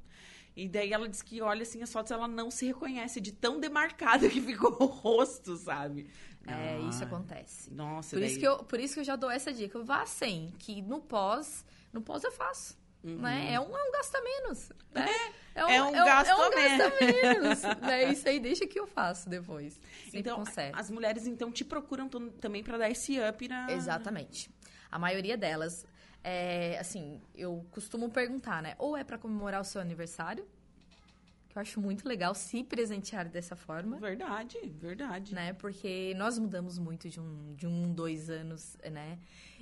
E 0.56 0.68
daí 0.68 0.92
ela 0.92 1.08
disse 1.08 1.24
que 1.24 1.40
olha 1.40 1.62
assim 1.62 1.82
as 1.82 1.92
fotos 1.92 2.10
ela 2.10 2.26
não 2.26 2.50
se 2.50 2.66
reconhece 2.66 3.20
de 3.20 3.30
tão 3.32 3.60
demarcado 3.60 4.28
que 4.28 4.40
ficou 4.40 4.76
o 4.80 4.86
rosto, 4.86 5.56
sabe? 5.56 6.08
É, 6.46 6.76
ah, 6.76 6.88
isso 6.88 7.04
acontece. 7.04 7.72
Nossa, 7.72 8.10
por 8.10 8.20
daí... 8.20 8.30
isso 8.30 8.40
que 8.40 8.46
eu 8.46 8.58
por 8.64 8.80
isso 8.80 8.94
que 8.94 9.00
eu 9.00 9.04
já 9.04 9.14
dou 9.16 9.30
essa 9.30 9.52
dica, 9.52 9.78
vá 9.82 10.06
sem, 10.06 10.52
que 10.58 10.80
no 10.82 11.00
pós, 11.00 11.64
no 11.92 12.00
pós 12.00 12.24
eu 12.24 12.32
faço. 12.32 12.76
Uhum. 13.02 13.16
Né? 13.18 13.52
É, 13.52 13.60
um, 13.60 13.76
é 13.76 13.82
um 13.88 13.92
gasto 13.92 14.14
a 14.14 14.22
menos. 14.22 14.72
Né? 14.92 15.06
É, 15.54 15.60
é, 15.60 15.64
um, 15.64 15.68
é 15.68 15.82
um, 15.82 15.92
gasto, 15.92 16.30
é 16.30 16.36
um, 16.36 16.42
é 16.42 16.48
um 16.48 16.50
gasto 16.50 16.82
a 16.82 17.06
menos. 17.06 17.62
né? 17.82 18.12
Isso 18.12 18.28
aí 18.28 18.40
deixa 18.40 18.66
que 18.66 18.78
eu 18.78 18.86
faço 18.86 19.28
depois. 19.28 19.80
Sempre 20.04 20.20
então, 20.20 20.42
as 20.72 20.90
mulheres 20.90 21.26
então 21.26 21.50
te 21.50 21.64
procuram 21.64 22.08
também 22.08 22.62
para 22.62 22.78
dar 22.78 22.90
esse 22.90 23.18
up 23.20 23.48
na. 23.48 23.70
Exatamente. 23.70 24.50
A 24.90 24.98
maioria 24.98 25.36
delas, 25.36 25.86
é, 26.24 26.78
assim, 26.78 27.20
eu 27.34 27.64
costumo 27.70 28.10
perguntar, 28.10 28.62
né? 28.62 28.74
Ou 28.78 28.96
é 28.96 29.04
para 29.04 29.18
comemorar 29.18 29.60
o 29.60 29.64
seu 29.64 29.80
aniversário, 29.80 30.46
que 31.48 31.56
eu 31.56 31.62
acho 31.62 31.80
muito 31.80 32.08
legal 32.08 32.34
se 32.34 32.64
presentear 32.64 33.28
dessa 33.28 33.54
forma. 33.54 33.98
Verdade, 33.98 34.58
verdade. 34.76 35.34
Né? 35.34 35.52
Porque 35.52 36.14
nós 36.16 36.38
mudamos 36.38 36.78
muito 36.78 37.08
de 37.08 37.20
um, 37.20 37.54
de 37.54 37.66
um, 37.66 37.92
dois 37.92 38.30
anos, 38.30 38.76
né? 38.90 39.18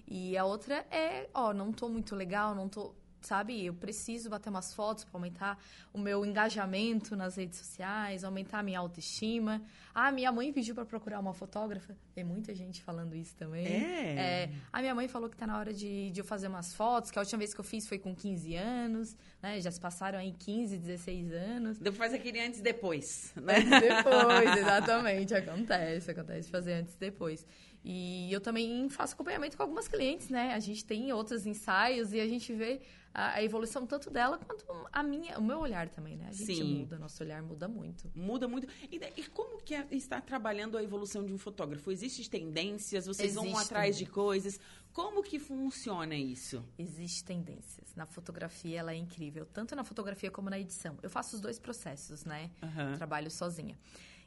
E 0.07 0.37
a 0.38 0.45
outra 0.45 0.87
é, 0.90 1.28
ó, 1.35 1.52
não 1.52 1.73
tô 1.73 1.88
muito 1.88 2.14
legal, 2.14 2.55
não 2.55 2.69
tô 2.69 2.95
sabe? 3.26 3.64
Eu 3.64 3.75
preciso 3.75 4.30
bater 4.30 4.49
umas 4.49 4.73
fotos 4.73 5.04
para 5.04 5.16
aumentar 5.16 5.59
o 5.92 5.99
meu 5.99 6.25
engajamento 6.25 7.14
nas 7.16 7.37
redes 7.37 7.59
sociais, 7.59 8.25
aumentar 8.25 8.61
a 8.61 8.62
minha 8.62 8.78
autoestima. 8.78 9.62
Ah, 9.95 10.12
minha 10.12 10.30
mãe 10.30 10.52
pediu 10.52 10.75
para 10.75 10.85
procurar 10.85 11.18
uma 11.21 11.35
fotógrafa. 11.35 11.97
Tem 12.14 12.23
muita 12.23 12.54
gente 12.54 12.83
falando 12.83 13.14
isso 13.14 13.35
também. 13.35 13.66
É. 13.66 14.14
é. 14.18 14.50
A 14.73 14.80
minha 14.80 14.95
mãe 14.95 15.09
falou 15.09 15.28
que 15.28 15.37
tá 15.37 15.47
na 15.47 15.59
hora 15.59 15.73
de, 15.73 16.11
de 16.11 16.21
eu 16.21 16.25
fazer 16.25 16.49
umas 16.49 16.75
fotos, 16.75 17.11
que 17.11 17.18
a 17.18 17.23
última 17.23 17.38
vez 17.38 17.52
que 17.52 17.61
eu 17.61 17.64
fiz 17.64 17.88
foi 17.88 17.99
com 17.99 18.14
15 18.14 18.54
anos, 18.54 19.16
né? 19.42 19.61
Já 19.61 19.71
se 19.71 19.80
passaram 19.80 20.18
aí 20.18 20.33
15, 20.33 20.78
16 20.78 21.33
anos. 21.33 21.78
Depois 21.78 21.99
faz 21.99 22.14
aquele 22.14 22.40
antes 22.40 22.61
e 22.61 22.62
depois, 22.62 23.33
né? 23.37 23.56
Antes 23.56 23.80
depois, 23.80 24.56
exatamente. 24.56 25.35
Acontece, 25.35 26.11
acontece 26.11 26.50
fazer 26.50 26.75
antes 26.75 26.95
e 26.95 26.99
depois. 26.99 27.47
E 27.88 28.33
eu 28.33 28.40
também 28.40 28.88
faço 28.88 29.14
acompanhamento 29.14 29.57
com 29.57 29.62
algumas 29.62 29.87
clientes, 29.87 30.28
né? 30.28 30.55
A 30.55 30.59
gente 30.59 30.85
tem 30.85 31.12
outros 31.12 31.47
ensaios 31.47 32.12
e 32.12 32.19
a 32.19 32.26
gente 32.26 32.52
vê 32.52 32.81
a, 33.14 33.40
evolução 33.45 33.87
tanto 33.87 34.11
dela 34.11 34.38
quanto 34.38 34.64
a 34.93 35.05
minha, 35.05 35.38
o 35.38 35.43
meu 35.43 35.61
olhar 35.61 35.88
também, 35.88 36.16
né? 36.16 36.26
A 36.28 36.33
gente 36.33 36.57
Sim. 36.57 36.81
muda, 36.81 36.99
nosso 36.99 37.23
olhar 37.23 37.40
muda 37.45 37.69
muito. 37.69 38.11
Muda 38.12 38.49
muito. 38.49 38.66
E, 38.90 38.97
e 39.16 39.26
como 39.28 39.62
que 39.62 39.73
é, 39.73 39.87
está 39.93 40.21
trabalhando 40.21 40.76
a 40.76 40.83
evolução 40.83 41.25
de 41.25 41.33
um 41.33 41.38
fotógrafo? 41.38 41.93
Existem 41.93 42.26
tendências? 42.28 43.07
Vocês 43.07 43.37
vão 43.37 43.57
atrás 43.57 43.97
de 43.97 44.05
coisas? 44.05 44.59
Como 44.93 45.23
que 45.23 45.38
funciona 45.38 46.16
isso? 46.16 46.64
Existem 46.76 47.40
tendências. 47.40 47.95
Na 47.95 48.05
fotografia, 48.05 48.81
ela 48.81 48.93
é 48.93 48.97
incrível. 48.97 49.47
Tanto 49.47 49.76
na 49.76 49.85
fotografia 49.85 50.28
como 50.28 50.50
na 50.50 50.59
edição. 50.59 50.99
Eu 51.05 51.11
faço 51.11 51.37
os 51.37 51.40
dois 51.40 51.61
processos, 51.61 52.25
né? 52.25 52.50
Uhum. 52.61 52.97
Trabalho 52.97 53.31
sozinha. 53.31 53.78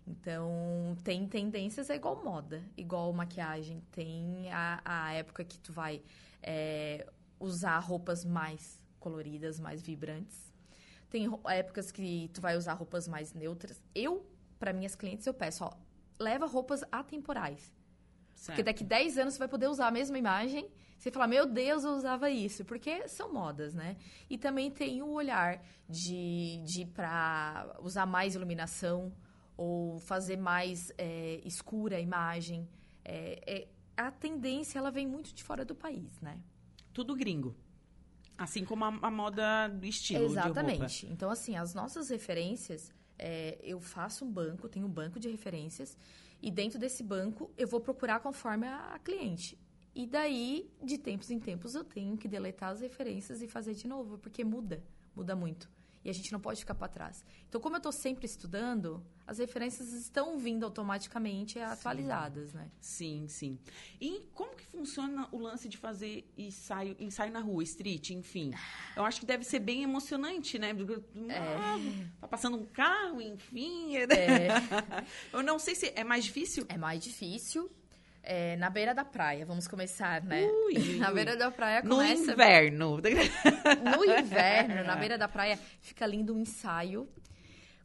Então, 0.09 0.97
tem 1.03 1.27
tendências, 1.27 1.87
é 1.91 1.95
igual 1.95 2.23
moda, 2.23 2.63
igual 2.75 3.13
maquiagem. 3.13 3.83
Tem 3.91 4.51
a, 4.51 4.81
a 4.83 5.13
época 5.13 5.43
que 5.43 5.59
tu 5.59 5.71
vai 5.71 6.01
é, 6.41 7.07
usar 7.39 7.77
roupas 7.77 8.25
mais 8.25 8.81
coloridas, 8.99 9.59
mais 9.59 9.83
vibrantes. 9.83 10.51
Tem 11.11 11.29
épocas 11.47 11.91
que 11.91 12.27
tu 12.33 12.41
vai 12.41 12.57
usar 12.57 12.73
roupas 12.73 13.07
mais 13.07 13.33
neutras. 13.33 13.83
Eu, 13.93 14.25
para 14.57 14.73
minhas 14.73 14.95
clientes, 14.95 15.27
eu 15.27 15.33
peço, 15.33 15.63
ó, 15.63 15.71
leva 16.19 16.47
roupas 16.47 16.83
atemporais. 16.91 17.71
Certo. 18.33 18.47
Porque 18.47 18.63
daqui 18.63 18.83
10 18.83 19.19
anos 19.19 19.33
você 19.35 19.39
vai 19.39 19.47
poder 19.47 19.67
usar 19.67 19.87
a 19.87 19.91
mesma 19.91 20.17
imagem. 20.17 20.71
Você 20.97 21.11
falar, 21.11 21.27
meu 21.27 21.45
Deus, 21.45 21.83
eu 21.83 21.91
usava 21.91 22.31
isso. 22.31 22.65
Porque 22.65 23.07
são 23.07 23.31
modas, 23.31 23.75
né? 23.75 23.95
E 24.27 24.39
também 24.39 24.71
tem 24.71 25.03
o 25.03 25.09
olhar 25.11 25.61
de, 25.87 26.63
de 26.65 26.85
para 26.85 27.75
usar 27.81 28.07
mais 28.07 28.33
iluminação 28.33 29.13
ou 29.59 29.99
fazer 29.99 30.37
mais 30.37 30.89
é, 30.97 31.41
escura 31.43 31.97
a 31.97 31.99
imagem. 31.99 32.65
É, 33.03 33.41
é, 33.45 33.67
a 33.97 34.09
tendência, 34.09 34.79
ela 34.79 34.89
vem 34.89 35.05
muito 35.05 35.33
de 35.33 35.43
fora 35.43 35.65
do 35.65 35.75
país, 35.75 36.17
né? 36.21 36.41
Tudo 36.93 37.13
gringo. 37.13 37.53
Assim 38.37 38.63
como 38.63 38.85
a, 38.85 38.87
a 39.01 39.11
moda 39.11 39.67
do 39.67 39.85
estilo. 39.85 40.23
Exatamente. 40.23 41.07
Então, 41.07 41.29
assim, 41.29 41.57
as 41.57 41.73
nossas 41.73 42.09
referências, 42.09 42.93
é, 43.17 43.59
eu 43.61 43.81
faço 43.81 44.23
um 44.23 44.31
banco, 44.31 44.69
tenho 44.69 44.85
um 44.85 44.89
banco 44.89 45.19
de 45.19 45.27
referências, 45.27 45.97
e 46.41 46.49
dentro 46.49 46.79
desse 46.79 47.03
banco 47.03 47.51
eu 47.57 47.67
vou 47.67 47.81
procurar 47.81 48.21
conforme 48.21 48.65
a, 48.65 48.93
a 48.93 48.99
cliente. 48.99 49.59
E 49.93 50.07
daí, 50.07 50.71
de 50.81 50.97
tempos 50.97 51.29
em 51.29 51.37
tempos, 51.37 51.75
eu 51.75 51.83
tenho 51.83 52.15
que 52.15 52.29
deletar 52.29 52.69
as 52.69 52.79
referências 52.79 53.41
e 53.41 53.47
fazer 53.47 53.73
de 53.73 53.89
novo, 53.89 54.17
porque 54.19 54.41
muda, 54.41 54.81
muda 55.13 55.35
muito. 55.35 55.69
E 56.03 56.09
a 56.09 56.13
gente 56.13 56.31
não 56.31 56.39
pode 56.39 56.59
ficar 56.59 56.75
para 56.75 56.87
trás. 56.87 57.25
Então, 57.47 57.59
como 57.59 57.75
eu 57.75 57.79
estou 57.79 57.91
sempre 57.91 58.25
estudando, 58.25 59.03
as 59.27 59.37
referências 59.37 59.91
estão 59.91 60.37
vindo 60.37 60.63
automaticamente 60.63 61.59
atualizadas, 61.59 62.49
sim. 62.49 62.57
né? 62.57 62.71
Sim, 62.79 63.27
sim. 63.27 63.59
E 63.99 64.29
como 64.33 64.55
que 64.55 64.65
funciona 64.65 65.27
o 65.31 65.37
lance 65.37 65.67
de 65.67 65.77
fazer 65.77 66.31
ensaio, 66.37 66.95
ensaio 66.99 67.31
na 67.31 67.39
rua, 67.39 67.63
street, 67.63 68.11
enfim? 68.11 68.53
Eu 68.95 69.03
acho 69.03 69.19
que 69.19 69.25
deve 69.25 69.43
ser 69.43 69.59
bem 69.59 69.83
emocionante, 69.83 70.57
né? 70.57 70.69
É. 70.69 71.37
Ah, 71.37 71.77
tá 72.21 72.27
passando 72.27 72.57
um 72.57 72.65
carro, 72.65 73.21
enfim. 73.21 73.97
É. 73.97 74.07
eu 75.33 75.43
não 75.43 75.59
sei 75.59 75.75
se 75.75 75.91
é 75.95 76.03
mais 76.03 76.23
difícil. 76.23 76.65
É 76.69 76.77
mais 76.77 77.03
difícil. 77.03 77.69
É, 78.21 78.55
na 78.57 78.69
beira 78.69 78.93
da 78.93 79.05
praia, 79.05 79.45
vamos 79.45 79.67
começar, 79.67 80.21
né? 80.23 80.43
Ui, 80.45 80.97
na 80.99 81.11
beira 81.11 81.35
da 81.35 81.49
praia 81.49 81.81
começa... 81.81 82.25
No 82.25 82.31
inverno. 82.31 82.99
No 83.83 84.05
inverno, 84.05 84.83
na 84.83 84.95
beira 84.95 85.17
da 85.17 85.27
praia, 85.27 85.57
fica 85.81 86.05
lindo 86.05 86.33
um 86.35 86.39
ensaio 86.39 87.07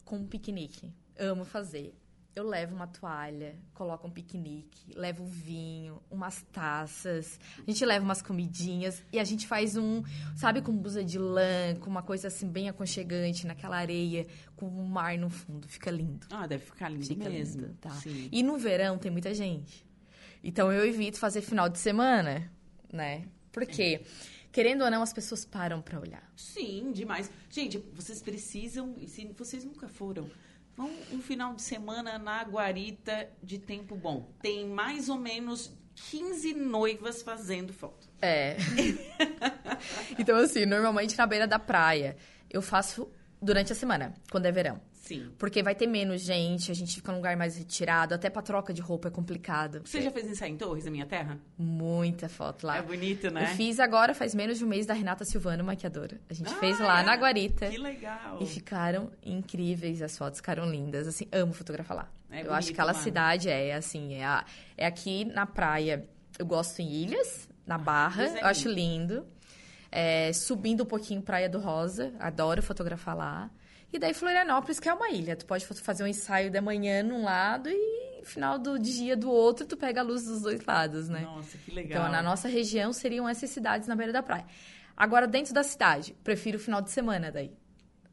com 0.04 0.16
um 0.16 0.26
piquenique. 0.26 0.92
Amo 1.18 1.44
fazer. 1.44 1.94
Eu 2.34 2.44
levo 2.48 2.74
uma 2.74 2.88
toalha, 2.88 3.54
coloco 3.72 4.08
um 4.08 4.10
piquenique, 4.10 4.92
levo 4.96 5.24
vinho, 5.24 6.02
umas 6.10 6.42
taças, 6.52 7.38
a 7.56 7.70
gente 7.70 7.84
leva 7.84 8.04
umas 8.04 8.20
comidinhas 8.20 9.04
e 9.12 9.20
a 9.20 9.24
gente 9.24 9.46
faz 9.46 9.76
um, 9.76 10.02
sabe, 10.34 10.60
com 10.60 10.76
blusa 10.76 11.04
de 11.04 11.16
lã, 11.16 11.76
com 11.78 11.88
uma 11.88 12.02
coisa 12.02 12.26
assim 12.26 12.48
bem 12.48 12.68
aconchegante 12.68 13.46
naquela 13.46 13.76
areia, 13.76 14.26
com 14.56 14.66
o 14.66 14.84
mar 14.84 15.16
no 15.16 15.30
fundo. 15.30 15.68
Fica 15.68 15.92
lindo. 15.92 16.26
Ah, 16.28 16.44
deve 16.44 16.64
ficar 16.64 16.88
lindo 16.88 17.06
Fica 17.06 17.30
mesmo. 17.30 17.62
Lindo, 17.62 17.74
tá. 17.80 17.96
E 18.32 18.42
no 18.42 18.58
verão 18.58 18.98
tem 18.98 19.12
muita 19.12 19.32
gente. 19.32 19.83
Então 20.44 20.70
eu 20.70 20.86
evito 20.86 21.18
fazer 21.18 21.40
final 21.40 21.68
de 21.68 21.78
semana. 21.78 22.52
né? 22.92 23.24
Porque, 23.50 24.02
querendo 24.52 24.84
ou 24.84 24.90
não, 24.90 25.02
as 25.02 25.12
pessoas 25.12 25.44
param 25.44 25.80
pra 25.80 25.98
olhar. 25.98 26.22
Sim, 26.36 26.92
demais. 26.92 27.30
Gente, 27.48 27.78
vocês 27.94 28.20
precisam, 28.20 28.94
e 29.00 29.08
se 29.08 29.24
vocês 29.36 29.64
nunca 29.64 29.88
foram, 29.88 30.28
vão 30.76 30.90
um 31.12 31.20
final 31.20 31.54
de 31.54 31.62
semana 31.62 32.18
na 32.18 32.42
Guarita 32.42 33.28
de 33.42 33.58
tempo 33.58 33.96
bom. 33.96 34.28
Tem 34.42 34.66
mais 34.66 35.08
ou 35.08 35.16
menos 35.16 35.72
15 36.10 36.54
noivas 36.54 37.22
fazendo 37.22 37.72
foto. 37.72 38.08
É. 38.20 38.56
então, 40.18 40.36
assim, 40.36 40.66
normalmente 40.66 41.16
na 41.16 41.26
beira 41.26 41.46
da 41.46 41.58
praia, 41.58 42.16
eu 42.50 42.60
faço 42.60 43.08
durante 43.40 43.72
a 43.72 43.74
semana, 43.76 44.14
quando 44.30 44.46
é 44.46 44.52
verão. 44.52 44.80
Sim. 45.04 45.30
Porque 45.38 45.62
vai 45.62 45.74
ter 45.74 45.86
menos 45.86 46.22
gente, 46.22 46.70
a 46.70 46.74
gente 46.74 46.94
fica 46.96 47.12
num 47.12 47.18
lugar 47.18 47.36
mais 47.36 47.56
retirado, 47.58 48.14
até 48.14 48.30
pra 48.30 48.40
troca 48.40 48.72
de 48.72 48.80
roupa 48.80 49.08
é 49.08 49.10
complicado. 49.10 49.82
Você 49.84 50.00
já 50.00 50.10
fez 50.10 50.26
ensaio 50.26 50.54
em 50.54 50.56
Torres, 50.56 50.86
a 50.86 50.90
minha 50.90 51.04
terra? 51.04 51.38
Muita 51.58 52.26
foto 52.28 52.66
lá. 52.66 52.78
É 52.78 52.82
bonito, 52.82 53.30
né? 53.30 53.42
Eu 53.44 53.56
fiz 53.56 53.78
agora, 53.78 54.14
faz 54.14 54.34
menos 54.34 54.56
de 54.58 54.64
um 54.64 54.68
mês, 54.68 54.86
da 54.86 54.94
Renata 54.94 55.24
Silvano, 55.24 55.62
maquiadora. 55.62 56.18
A 56.30 56.32
gente 56.32 56.50
Ah, 56.52 56.56
fez 56.56 56.80
lá 56.80 57.02
é? 57.02 57.04
na 57.04 57.14
Guarita. 57.16 57.68
Que 57.68 57.76
legal. 57.76 58.38
E 58.40 58.46
ficaram 58.46 59.10
incríveis 59.22 60.00
as 60.00 60.16
fotos, 60.16 60.38
ficaram 60.40 60.70
lindas. 60.70 61.06
Assim, 61.06 61.26
amo 61.30 61.52
fotografar 61.52 61.96
lá. 61.96 62.08
É 62.30 62.36
eu 62.36 62.44
bonito 62.44 62.52
acho 62.54 62.66
que 62.68 62.72
aquela 62.72 62.92
lá. 62.92 62.98
cidade 62.98 63.48
é 63.50 63.74
assim, 63.74 64.14
é, 64.14 64.24
a- 64.24 64.44
é 64.76 64.86
aqui 64.86 65.24
na 65.26 65.44
praia. 65.46 66.04
Eu 66.38 66.46
gosto 66.46 66.80
em 66.80 66.90
Ilhas, 66.90 67.48
na 67.66 67.76
Barra, 67.78 68.24
é 68.24 68.40
eu 68.42 68.46
acho 68.46 68.68
lindo. 68.68 69.26
É, 69.96 70.32
subindo 70.32 70.82
um 70.82 70.86
pouquinho 70.86 71.22
Praia 71.22 71.48
do 71.48 71.60
Rosa, 71.60 72.12
adoro 72.18 72.60
fotografar 72.60 73.16
lá. 73.16 73.48
E 73.92 73.98
daí 73.98 74.12
Florianópolis, 74.12 74.80
que 74.80 74.88
é 74.88 74.92
uma 74.92 75.08
ilha. 75.10 75.36
Tu 75.36 75.46
pode 75.46 75.64
fazer 75.64 76.02
um 76.02 76.06
ensaio 76.08 76.50
de 76.50 76.60
manhã 76.60 77.00
num 77.04 77.22
lado 77.22 77.68
e 77.70 78.18
no 78.18 78.26
final 78.26 78.58
do 78.58 78.76
dia 78.76 79.16
do 79.16 79.30
outro, 79.30 79.64
tu 79.64 79.76
pega 79.76 80.00
a 80.00 80.02
luz 80.02 80.24
dos 80.24 80.42
dois 80.42 80.64
lados, 80.64 81.08
né? 81.08 81.20
Nossa, 81.20 81.56
que 81.58 81.70
legal. 81.70 82.00
Então, 82.02 82.10
na 82.12 82.20
nossa 82.20 82.48
região, 82.48 82.92
seriam 82.92 83.28
essas 83.28 83.50
cidades 83.50 83.86
na 83.86 83.94
beira 83.94 84.12
da 84.12 84.20
praia. 84.20 84.44
Agora, 84.96 85.28
dentro 85.28 85.54
da 85.54 85.62
cidade, 85.62 86.12
prefiro 86.24 86.56
o 86.56 86.60
final 86.60 86.82
de 86.82 86.90
semana 86.90 87.30
daí. 87.30 87.52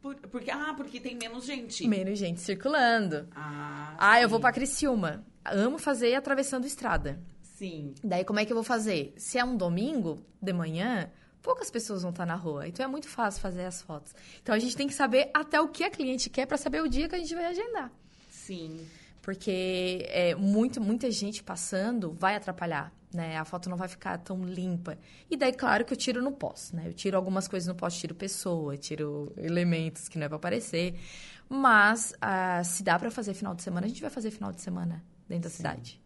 Por- 0.01 0.15
porque, 0.15 0.51
ah, 0.51 0.73
porque 0.77 0.99
tem 0.99 1.15
menos 1.15 1.45
gente. 1.45 1.87
Menos 1.87 2.19
gente 2.19 2.41
circulando. 2.41 3.27
Ah, 3.35 3.95
Ah, 3.97 4.21
eu 4.21 4.29
vou 4.29 4.39
pra 4.39 4.51
Criciúma. 4.51 5.23
Amo 5.43 5.79
fazer 5.79 6.13
atravessando 6.13 6.65
estrada. 6.67 7.19
Sim. 7.41 7.95
Daí, 8.03 8.23
como 8.23 8.39
é 8.39 8.45
que 8.45 8.51
eu 8.51 8.55
vou 8.55 8.63
fazer? 8.63 9.13
Se 9.17 9.39
é 9.39 9.43
um 9.43 9.55
domingo 9.57 10.23
de 10.41 10.53
manhã, 10.53 11.09
poucas 11.41 11.69
pessoas 11.69 12.01
vão 12.01 12.11
estar 12.11 12.25
na 12.25 12.35
rua. 12.35 12.67
Então, 12.67 12.83
é 12.83 12.87
muito 12.87 13.07
fácil 13.07 13.41
fazer 13.41 13.65
as 13.65 13.81
fotos. 13.81 14.13
Então, 14.41 14.53
a 14.53 14.59
gente 14.59 14.75
tem 14.75 14.87
que 14.87 14.93
saber 14.93 15.29
até 15.33 15.59
o 15.59 15.67
que 15.67 15.83
a 15.83 15.89
cliente 15.89 16.29
quer 16.29 16.45
pra 16.45 16.57
saber 16.57 16.81
o 16.81 16.87
dia 16.87 17.07
que 17.07 17.15
a 17.15 17.19
gente 17.19 17.33
vai 17.33 17.45
agendar. 17.45 17.91
Sim. 18.29 18.87
Porque 19.21 20.05
é, 20.09 20.33
muito, 20.35 20.81
muita 20.81 21.09
gente 21.11 21.43
passando 21.43 22.11
vai 22.11 22.35
atrapalhar, 22.35 22.91
né? 23.13 23.37
A 23.37 23.45
foto 23.45 23.69
não 23.69 23.77
vai 23.77 23.87
ficar 23.87 24.17
tão 24.17 24.43
limpa. 24.43 24.97
E 25.29 25.37
daí, 25.37 25.53
claro 25.53 25.85
que 25.85 25.93
eu 25.93 25.97
tiro 25.97 26.21
no 26.23 26.31
pós, 26.31 26.71
né? 26.71 26.87
Eu 26.87 26.93
tiro 26.93 27.15
algumas 27.15 27.47
coisas 27.47 27.67
no 27.67 27.75
pós, 27.75 27.95
tiro 27.97 28.15
pessoa, 28.15 28.75
tiro 28.77 29.31
elementos 29.37 30.09
que 30.09 30.17
não 30.17 30.25
é 30.25 30.27
pra 30.27 30.37
aparecer. 30.37 30.99
Mas, 31.47 32.13
ah, 32.19 32.63
se 32.63 32.81
dá 32.81 32.97
pra 32.97 33.11
fazer 33.11 33.33
final 33.33 33.53
de 33.53 33.61
semana, 33.61 33.85
a 33.85 33.89
gente 33.89 34.01
vai 34.01 34.09
fazer 34.09 34.31
final 34.31 34.51
de 34.51 34.61
semana 34.61 35.03
dentro 35.27 35.49
da 35.49 35.55
cidade. 35.55 36.01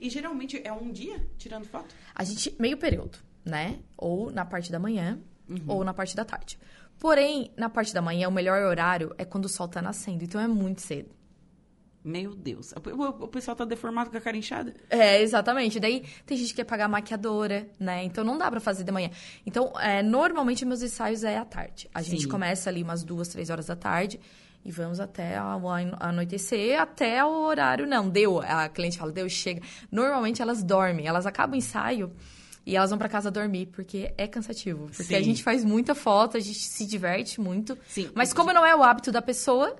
E 0.00 0.10
geralmente 0.10 0.60
é 0.62 0.72
um 0.72 0.92
dia 0.92 1.26
tirando 1.38 1.64
foto? 1.66 1.94
A 2.14 2.22
gente, 2.22 2.54
meio 2.58 2.76
período, 2.76 3.18
né? 3.44 3.78
Ou 3.96 4.30
na 4.30 4.44
parte 4.44 4.70
da 4.70 4.78
manhã, 4.78 5.18
ou 5.66 5.84
na 5.84 5.94
parte 5.94 6.14
da 6.14 6.24
tarde. 6.24 6.58
Porém, 6.98 7.52
na 7.56 7.70
parte 7.70 7.94
da 7.94 8.02
manhã, 8.02 8.28
o 8.28 8.32
melhor 8.32 8.62
horário 8.62 9.14
é 9.16 9.24
quando 9.24 9.44
o 9.44 9.48
sol 9.48 9.68
tá 9.68 9.80
nascendo. 9.80 10.24
Então, 10.24 10.40
é 10.40 10.48
muito 10.48 10.80
cedo. 10.82 11.10
Meu 12.04 12.34
Deus. 12.34 12.72
O, 13.20 13.28
pessoal 13.28 13.56
tá 13.56 13.64
deformado 13.64 14.10
com 14.10 14.16
a 14.16 14.20
cara 14.20 14.36
inchada? 14.36 14.74
É, 14.88 15.20
exatamente. 15.20 15.78
Daí 15.78 16.04
tem 16.24 16.36
gente 16.38 16.50
que 16.50 16.56
quer 16.56 16.64
pagar 16.64 16.88
maquiadora, 16.88 17.68
né? 17.78 18.02
Então 18.04 18.24
não 18.24 18.38
dá 18.38 18.50
pra 18.50 18.60
fazer 18.60 18.84
de 18.84 18.90
manhã. 18.90 19.10
Então, 19.44 19.72
é, 19.78 20.02
normalmente 20.02 20.64
meus 20.64 20.80
ensaios 20.82 21.22
é 21.24 21.36
à 21.36 21.44
tarde. 21.44 21.88
A 21.92 22.00
gente 22.00 22.22
Sim. 22.22 22.28
começa 22.28 22.70
ali 22.70 22.82
umas 22.82 23.02
duas, 23.04 23.28
três 23.28 23.50
horas 23.50 23.66
da 23.66 23.76
tarde 23.76 24.18
e 24.64 24.70
vamos 24.70 25.00
até 25.00 25.36
ano- 25.36 25.96
anoitecer, 26.00 26.80
até 26.80 27.22
o 27.24 27.42
horário. 27.44 27.86
Não, 27.86 28.08
deu. 28.08 28.40
A 28.40 28.68
cliente 28.68 28.96
fala, 28.96 29.12
deu, 29.12 29.28
chega. 29.28 29.60
Normalmente 29.90 30.40
elas 30.40 30.62
dormem, 30.62 31.06
elas 31.06 31.26
acabam 31.26 31.54
o 31.54 31.58
ensaio. 31.58 32.12
E 32.68 32.76
elas 32.76 32.90
vão 32.90 32.98
pra 32.98 33.08
casa 33.08 33.30
dormir, 33.30 33.66
porque 33.66 34.12
é 34.18 34.26
cansativo. 34.28 34.88
Porque 34.88 35.02
Sim. 35.04 35.14
a 35.14 35.22
gente 35.22 35.42
faz 35.42 35.64
muita 35.64 35.94
foto, 35.94 36.36
a 36.36 36.40
gente 36.40 36.58
se 36.58 36.84
diverte 36.84 37.40
muito. 37.40 37.78
Sim. 37.88 38.10
Mas 38.14 38.34
como 38.34 38.52
não 38.52 38.64
é 38.66 38.76
o 38.76 38.82
hábito 38.82 39.10
da 39.10 39.22
pessoa, 39.22 39.74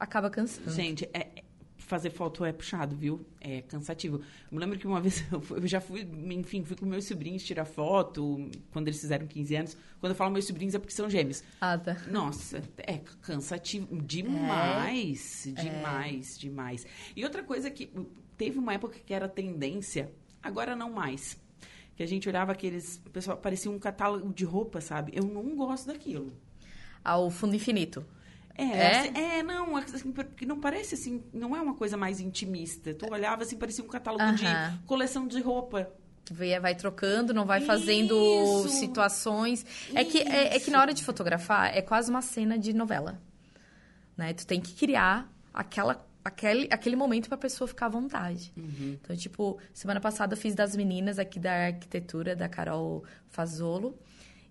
acaba 0.00 0.28
cansando. 0.28 0.68
Gente, 0.72 1.08
é- 1.14 1.28
é- 1.36 1.44
fazer 1.76 2.10
foto 2.10 2.44
é 2.44 2.52
puxado, 2.52 2.96
viu? 2.96 3.24
É 3.40 3.62
cansativo. 3.62 4.16
Eu 4.16 4.22
me 4.50 4.58
lembro 4.58 4.76
que 4.78 4.86
uma 4.86 5.00
vez 5.00 5.24
eu, 5.32 5.40
fui- 5.40 5.58
eu 5.60 5.66
já 5.68 5.80
fui, 5.80 6.00
enfim, 6.30 6.64
fui 6.64 6.76
com 6.76 6.84
meus 6.86 7.04
sobrinhos 7.04 7.44
tirar 7.44 7.64
foto 7.64 8.50
quando 8.72 8.88
eles 8.88 9.00
fizeram 9.00 9.24
15 9.26 9.54
anos. 9.54 9.76
Quando 10.00 10.10
eu 10.10 10.16
falo 10.16 10.32
meus 10.32 10.44
sobrinhos 10.44 10.74
é 10.74 10.78
porque 10.80 10.92
são 10.92 11.08
gêmeos. 11.08 11.44
Ah, 11.60 11.78
tá. 11.78 11.96
Nossa, 12.10 12.60
é 12.78 12.98
cansativo 13.22 13.96
demais, 14.02 15.48
demais, 15.54 16.36
demais. 16.36 16.86
E 17.14 17.22
outra 17.24 17.42
coisa 17.44 17.70
que 17.70 17.90
teve 18.36 18.58
uma 18.58 18.74
época 18.74 18.98
que 19.06 19.14
era 19.14 19.28
tendência, 19.28 20.10
agora 20.42 20.74
não 20.74 20.90
mais. 20.90 21.38
Que 21.98 22.04
a 22.04 22.06
gente 22.06 22.28
olhava 22.28 22.52
aqueles, 22.52 23.02
o 23.04 23.10
pessoal 23.10 23.36
parecia 23.36 23.68
um 23.68 23.76
catálogo 23.76 24.32
de 24.32 24.44
roupa, 24.44 24.80
sabe? 24.80 25.10
Eu 25.12 25.24
não 25.24 25.56
gosto 25.56 25.88
daquilo. 25.88 26.32
Ao 27.04 27.28
fundo 27.28 27.56
infinito. 27.56 28.06
É, 28.56 28.62
É? 28.62 29.00
assim, 29.00 29.18
é, 29.18 29.42
não, 29.42 29.76
assim, 29.76 30.12
porque 30.12 30.46
não 30.46 30.60
parece 30.60 30.94
assim, 30.94 31.24
não 31.32 31.56
é 31.56 31.60
uma 31.60 31.74
coisa 31.74 31.96
mais 31.96 32.20
intimista. 32.20 32.94
Tu 32.94 33.04
olhava 33.12 33.42
assim, 33.42 33.56
parecia 33.56 33.82
um 33.82 33.88
catálogo 33.88 34.24
de 34.36 34.44
Aham. 34.46 34.78
coleção 34.86 35.26
de 35.26 35.40
roupa. 35.40 35.90
Vai, 36.30 36.60
vai 36.60 36.76
trocando, 36.76 37.34
não 37.34 37.44
vai 37.44 37.60
fazendo 37.62 38.14
Isso. 38.14 38.68
situações. 38.68 39.66
É 39.92 40.04
que, 40.04 40.18
é, 40.18 40.54
é 40.54 40.60
que 40.60 40.70
na 40.70 40.80
hora 40.80 40.94
de 40.94 41.02
fotografar 41.02 41.76
é 41.76 41.82
quase 41.82 42.10
uma 42.10 42.22
cena 42.22 42.56
de 42.56 42.72
novela. 42.72 43.20
Né? 44.16 44.32
Tu 44.34 44.46
tem 44.46 44.60
que 44.60 44.72
criar 44.72 45.28
aquela, 45.52 46.06
aquele, 46.28 46.68
aquele 46.70 46.96
momento 46.96 47.28
pra 47.28 47.36
pessoa 47.36 47.66
ficar 47.66 47.86
à 47.86 47.88
vontade. 47.88 48.52
Então, 49.02 49.16
tipo, 49.16 49.58
semana 49.72 50.00
passada 50.00 50.34
eu 50.34 50.36
fiz 50.36 50.54
das 50.54 50.76
meninas 50.76 51.18
aqui 51.18 51.38
da 51.38 51.66
arquitetura, 51.66 52.36
da 52.36 52.48
Carol 52.48 53.04
Fazolo. 53.28 53.98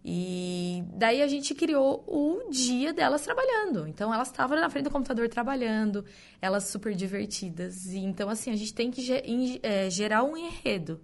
E 0.04 0.84
daí 0.94 1.22
a 1.22 1.28
gente 1.28 1.54
criou 1.54 2.04
o 2.08 2.50
dia 2.50 2.94
delas 2.94 3.24
trabalhando. 3.24 3.88
Então 3.88 4.14
elas 4.14 4.30
estavam 4.30 4.60
na 4.60 4.70
frente 4.70 4.86
do 4.86 4.92
computador 4.92 5.28
trabalhando, 5.28 6.06
elas 6.42 6.66
super 6.66 6.96
divertidas. 6.96 7.88
E 7.88 8.00
então, 8.00 8.30
assim, 8.30 8.52
a 8.52 8.56
gente 8.56 8.74
tem 8.74 8.90
que 8.90 9.60
é, 9.62 9.90
gerar 9.90 10.24
um 10.24 10.38
enredo 10.38 11.02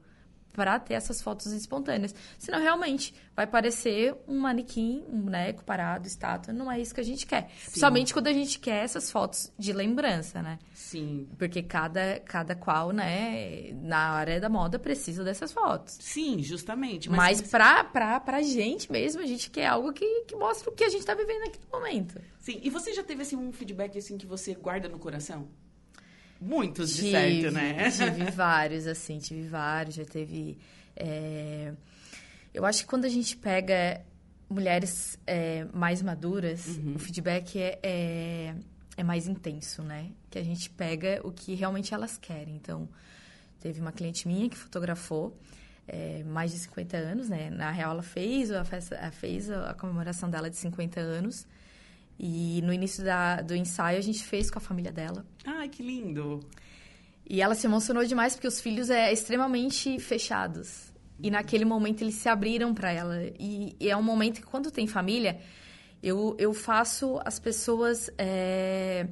para 0.54 0.80
ter 0.80 0.94
essas 0.94 1.22
fotos 1.22 1.48
espontâneas. 1.48 2.14
Senão, 2.38 2.62
realmente, 2.62 3.14
vai 3.36 3.48
parecer 3.48 4.16
um 4.28 4.40
manequim, 4.40 5.04
um 5.10 5.22
boneco 5.22 5.64
parado, 5.64 6.08
estátua. 6.08 6.54
Não 6.54 6.72
é 6.72 6.80
isso 6.80 6.94
que 6.94 7.02
a 7.02 7.04
gente 7.04 7.26
quer. 7.26 7.50
Principalmente 7.66 8.14
quando 8.14 8.28
a 8.28 8.34
gente 8.34 8.60
quer 8.60 8.84
essas 8.84 9.10
fotos 9.12 9.52
de 9.58 9.74
lembrança, 9.74 10.42
né? 10.42 10.60
Sim. 10.74 11.28
Porque 11.38 11.64
cada, 11.64 12.20
cada 12.20 12.56
qual, 12.56 12.92
né, 12.92 13.74
na 13.82 14.12
área 14.12 14.40
da 14.40 14.48
moda 14.48 14.78
precisa 14.78 15.24
dessas 15.24 15.52
fotos. 15.52 15.98
Sim, 16.00 16.42
justamente. 16.44 17.10
Mas, 17.10 17.42
pra, 17.42 17.84
pra, 17.84 18.20
pra 18.20 18.42
gente 18.42 18.92
mesmo, 18.92 19.22
a 19.22 19.26
gente 19.26 19.50
quer 19.50 19.66
algo 19.66 19.92
que, 19.92 20.22
que 20.26 20.36
mostre 20.36 20.70
o 20.70 20.72
que 20.72 20.84
a 20.84 20.90
gente 20.90 21.06
tá 21.06 21.16
vivendo 21.16 21.44
aqui 21.48 21.60
no 21.60 21.80
momento. 21.80 22.22
Sim, 22.40 22.60
e 22.62 22.70
você 22.70 22.94
já 22.94 23.04
teve 23.04 23.24
assim 23.24 23.36
um 23.36 23.52
feedback 23.52 23.98
assim 23.98 24.18
que 24.18 24.28
você 24.28 24.54
guarda 24.54 24.88
no 24.88 25.00
coração? 25.00 25.48
Muitos, 26.44 26.92
de 26.96 27.02
Tive, 27.02 27.12
certo, 27.12 27.52
né? 27.54 27.90
Tive 27.92 28.32
vários, 28.36 28.86
assim, 28.88 29.18
tive 29.20 29.48
vários. 29.48 29.96
Já 29.96 30.06
teve. 30.06 30.58
é, 30.96 31.74
Eu 32.54 32.66
acho 32.66 32.82
que 32.82 32.88
quando 32.88 33.06
a 33.06 33.10
gente 33.10 33.36
pega 33.38 34.02
mulheres 34.50 35.18
é, 35.26 35.66
mais 35.74 36.02
maduras, 36.02 36.68
Uhum. 36.78 36.94
o 36.96 37.00
feedback 37.00 37.58
é, 37.60 37.80
é, 37.82 38.56
é 38.98 39.04
mais 39.04 39.28
intenso, 39.28 39.82
né? 39.82 40.10
Que 40.30 40.38
a 40.38 40.44
gente 40.44 40.70
pega 40.70 41.20
o 41.24 41.32
que 41.32 41.56
realmente 41.56 41.94
elas 41.94 42.18
querem. 42.18 42.56
Então, 42.56 42.88
teve 43.60 43.80
uma 43.82 43.92
cliente 43.92 44.28
minha 44.28 44.50
que 44.50 44.58
fotografou 44.58 45.36
é, 45.88 46.24
mais 46.26 46.52
de 46.52 46.60
50 46.60 46.96
anos, 46.98 47.30
né? 47.30 47.50
Na 47.50 47.72
real, 47.72 47.92
ela 47.92 48.04
fez 48.04 48.52
a, 48.52 48.64
festa, 48.64 49.12
fez 49.12 49.50
a 49.50 49.74
comemoração 49.74 50.30
dela 50.30 50.50
de 50.50 50.58
50 50.58 51.00
anos. 51.00 51.48
E 52.20 52.62
no 52.64 52.72
início 52.74 53.04
da- 53.04 53.42
do 53.42 53.56
ensaio, 53.56 53.98
a 53.98 54.02
gente 54.02 54.24
fez 54.24 54.50
com 54.50 54.60
a 54.60 54.62
família 54.62 54.92
dela. 54.92 55.26
Ai, 55.46 55.68
que 55.70 55.82
lindo. 55.84 56.40
E 57.30 57.42
ela 57.42 57.56
se 57.56 57.66
emocionou 57.68 58.06
demais 58.06 58.36
porque 58.36 58.48
os 58.48 58.60
filhos 58.62 58.90
é 58.90 59.12
extremamente 59.12 60.00
fechados. 60.00 60.92
E 61.20 61.32
naquele 61.32 61.66
momento 61.66 62.02
eles 62.02 62.16
se 62.16 62.28
abriram 62.30 62.74
para 62.74 62.92
ela. 62.92 63.18
E, 63.40 63.76
e 63.80 63.90
é 63.90 63.96
um 63.96 64.04
momento 64.04 64.42
que 64.42 64.46
quando 64.48 64.70
tem 64.72 64.86
família, 64.88 65.40
eu, 66.02 66.36
eu 66.38 66.54
faço 66.54 67.20
as 67.26 67.40
pessoas 67.40 68.10
é, 68.18 69.08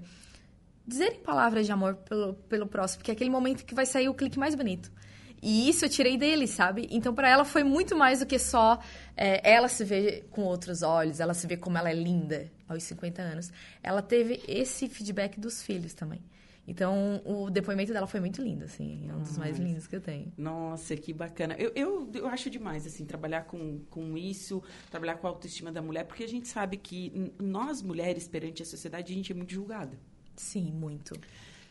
dizerem 0.85 1.19
palavras 1.21 1.65
de 1.65 1.71
amor 1.71 1.95
pelo, 1.95 2.33
pelo 2.33 2.67
próximo, 2.67 2.99
porque 2.99 3.11
é 3.11 3.13
aquele 3.13 3.29
momento 3.29 3.63
que 3.65 3.73
vai 3.73 3.85
sair 3.85 4.09
o 4.09 4.13
clique 4.13 4.37
mais 4.37 4.55
bonito. 4.55 4.91
E 5.41 5.67
isso 5.67 5.85
eu 5.85 5.89
tirei 5.89 6.17
dele, 6.17 6.47
sabe? 6.47 6.87
Então, 6.91 7.13
para 7.13 7.29
ela 7.29 7.43
foi 7.43 7.63
muito 7.63 7.95
mais 7.95 8.19
do 8.19 8.25
que 8.25 8.37
só 8.37 8.79
é, 9.17 9.49
ela 9.49 9.67
se 9.67 9.83
ver 9.83 10.27
com 10.29 10.43
outros 10.43 10.83
olhos, 10.83 11.19
ela 11.19 11.33
se 11.33 11.47
ver 11.47 11.57
como 11.57 11.77
ela 11.77 11.89
é 11.89 11.93
linda 11.93 12.51
aos 12.67 12.83
50 12.83 13.21
anos. 13.21 13.51
Ela 13.81 14.01
teve 14.01 14.41
esse 14.47 14.87
feedback 14.87 15.39
dos 15.39 15.63
filhos 15.63 15.93
também. 15.93 16.21
Então, 16.67 17.21
o 17.25 17.49
depoimento 17.49 17.91
dela 17.91 18.05
foi 18.05 18.19
muito 18.19 18.41
lindo, 18.41 18.65
assim. 18.65 19.09
É 19.09 19.13
um 19.13 19.23
dos 19.23 19.37
mais 19.37 19.57
lindos 19.57 19.87
que 19.87 19.95
eu 19.95 20.01
tenho. 20.01 20.31
Nossa, 20.37 20.95
que 20.95 21.11
bacana. 21.11 21.55
Eu, 21.57 21.71
eu, 21.75 22.09
eu 22.13 22.27
acho 22.27 22.49
demais, 22.49 22.85
assim, 22.85 23.03
trabalhar 23.03 23.45
com, 23.45 23.79
com 23.89 24.15
isso, 24.15 24.61
trabalhar 24.89 25.15
com 25.15 25.27
a 25.27 25.31
autoestima 25.31 25.71
da 25.71 25.81
mulher, 25.81 26.05
porque 26.05 26.23
a 26.23 26.27
gente 26.27 26.47
sabe 26.47 26.77
que 26.77 27.33
nós, 27.39 27.81
mulheres, 27.81 28.27
perante 28.27 28.61
a 28.61 28.65
sociedade, 28.65 29.11
a 29.11 29.15
gente 29.15 29.31
é 29.31 29.35
muito 29.35 29.51
julgada. 29.51 29.97
Sim, 30.35 30.71
muito. 30.71 31.13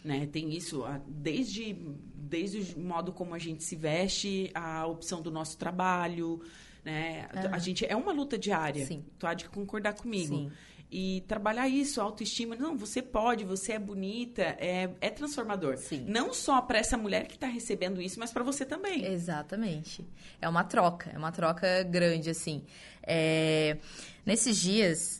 Né? 0.04 0.26
Tem 0.26 0.54
isso 0.54 0.84
desde, 1.06 1.74
desde 2.14 2.74
o 2.74 2.80
modo 2.80 3.12
como 3.12 3.34
a 3.34 3.38
gente 3.38 3.62
se 3.62 3.76
veste, 3.76 4.50
a 4.54 4.86
opção 4.86 5.20
do 5.20 5.30
nosso 5.30 5.58
trabalho, 5.58 6.40
né? 6.84 7.28
A 7.52 7.58
gente 7.58 7.84
é 7.86 7.94
uma 7.94 8.12
luta 8.12 8.38
diária. 8.38 8.86
Sim. 8.86 9.04
Tu 9.18 9.26
há 9.26 9.34
de 9.34 9.48
concordar 9.48 9.94
comigo. 9.94 10.34
Sim. 10.34 10.50
E 10.92 11.22
trabalhar 11.28 11.68
isso, 11.68 12.00
autoestima. 12.00 12.56
Não, 12.56 12.76
você 12.76 13.00
pode, 13.00 13.44
você 13.44 13.74
é 13.74 13.78
bonita, 13.78 14.42
é, 14.58 14.90
é 15.00 15.08
transformador. 15.08 15.76
Sim. 15.76 16.04
Não 16.08 16.34
só 16.34 16.60
para 16.60 16.78
essa 16.78 16.96
mulher 16.96 17.28
que 17.28 17.34
está 17.34 17.46
recebendo 17.46 18.02
isso, 18.02 18.18
mas 18.18 18.32
para 18.32 18.42
você 18.42 18.64
também. 18.64 19.04
Exatamente. 19.04 20.04
É 20.40 20.48
uma 20.48 20.64
troca, 20.64 21.10
é 21.14 21.18
uma 21.18 21.30
troca 21.30 21.84
grande, 21.84 22.28
assim. 22.28 22.64
É... 23.04 23.78
Nesses 24.26 24.58
dias, 24.58 25.19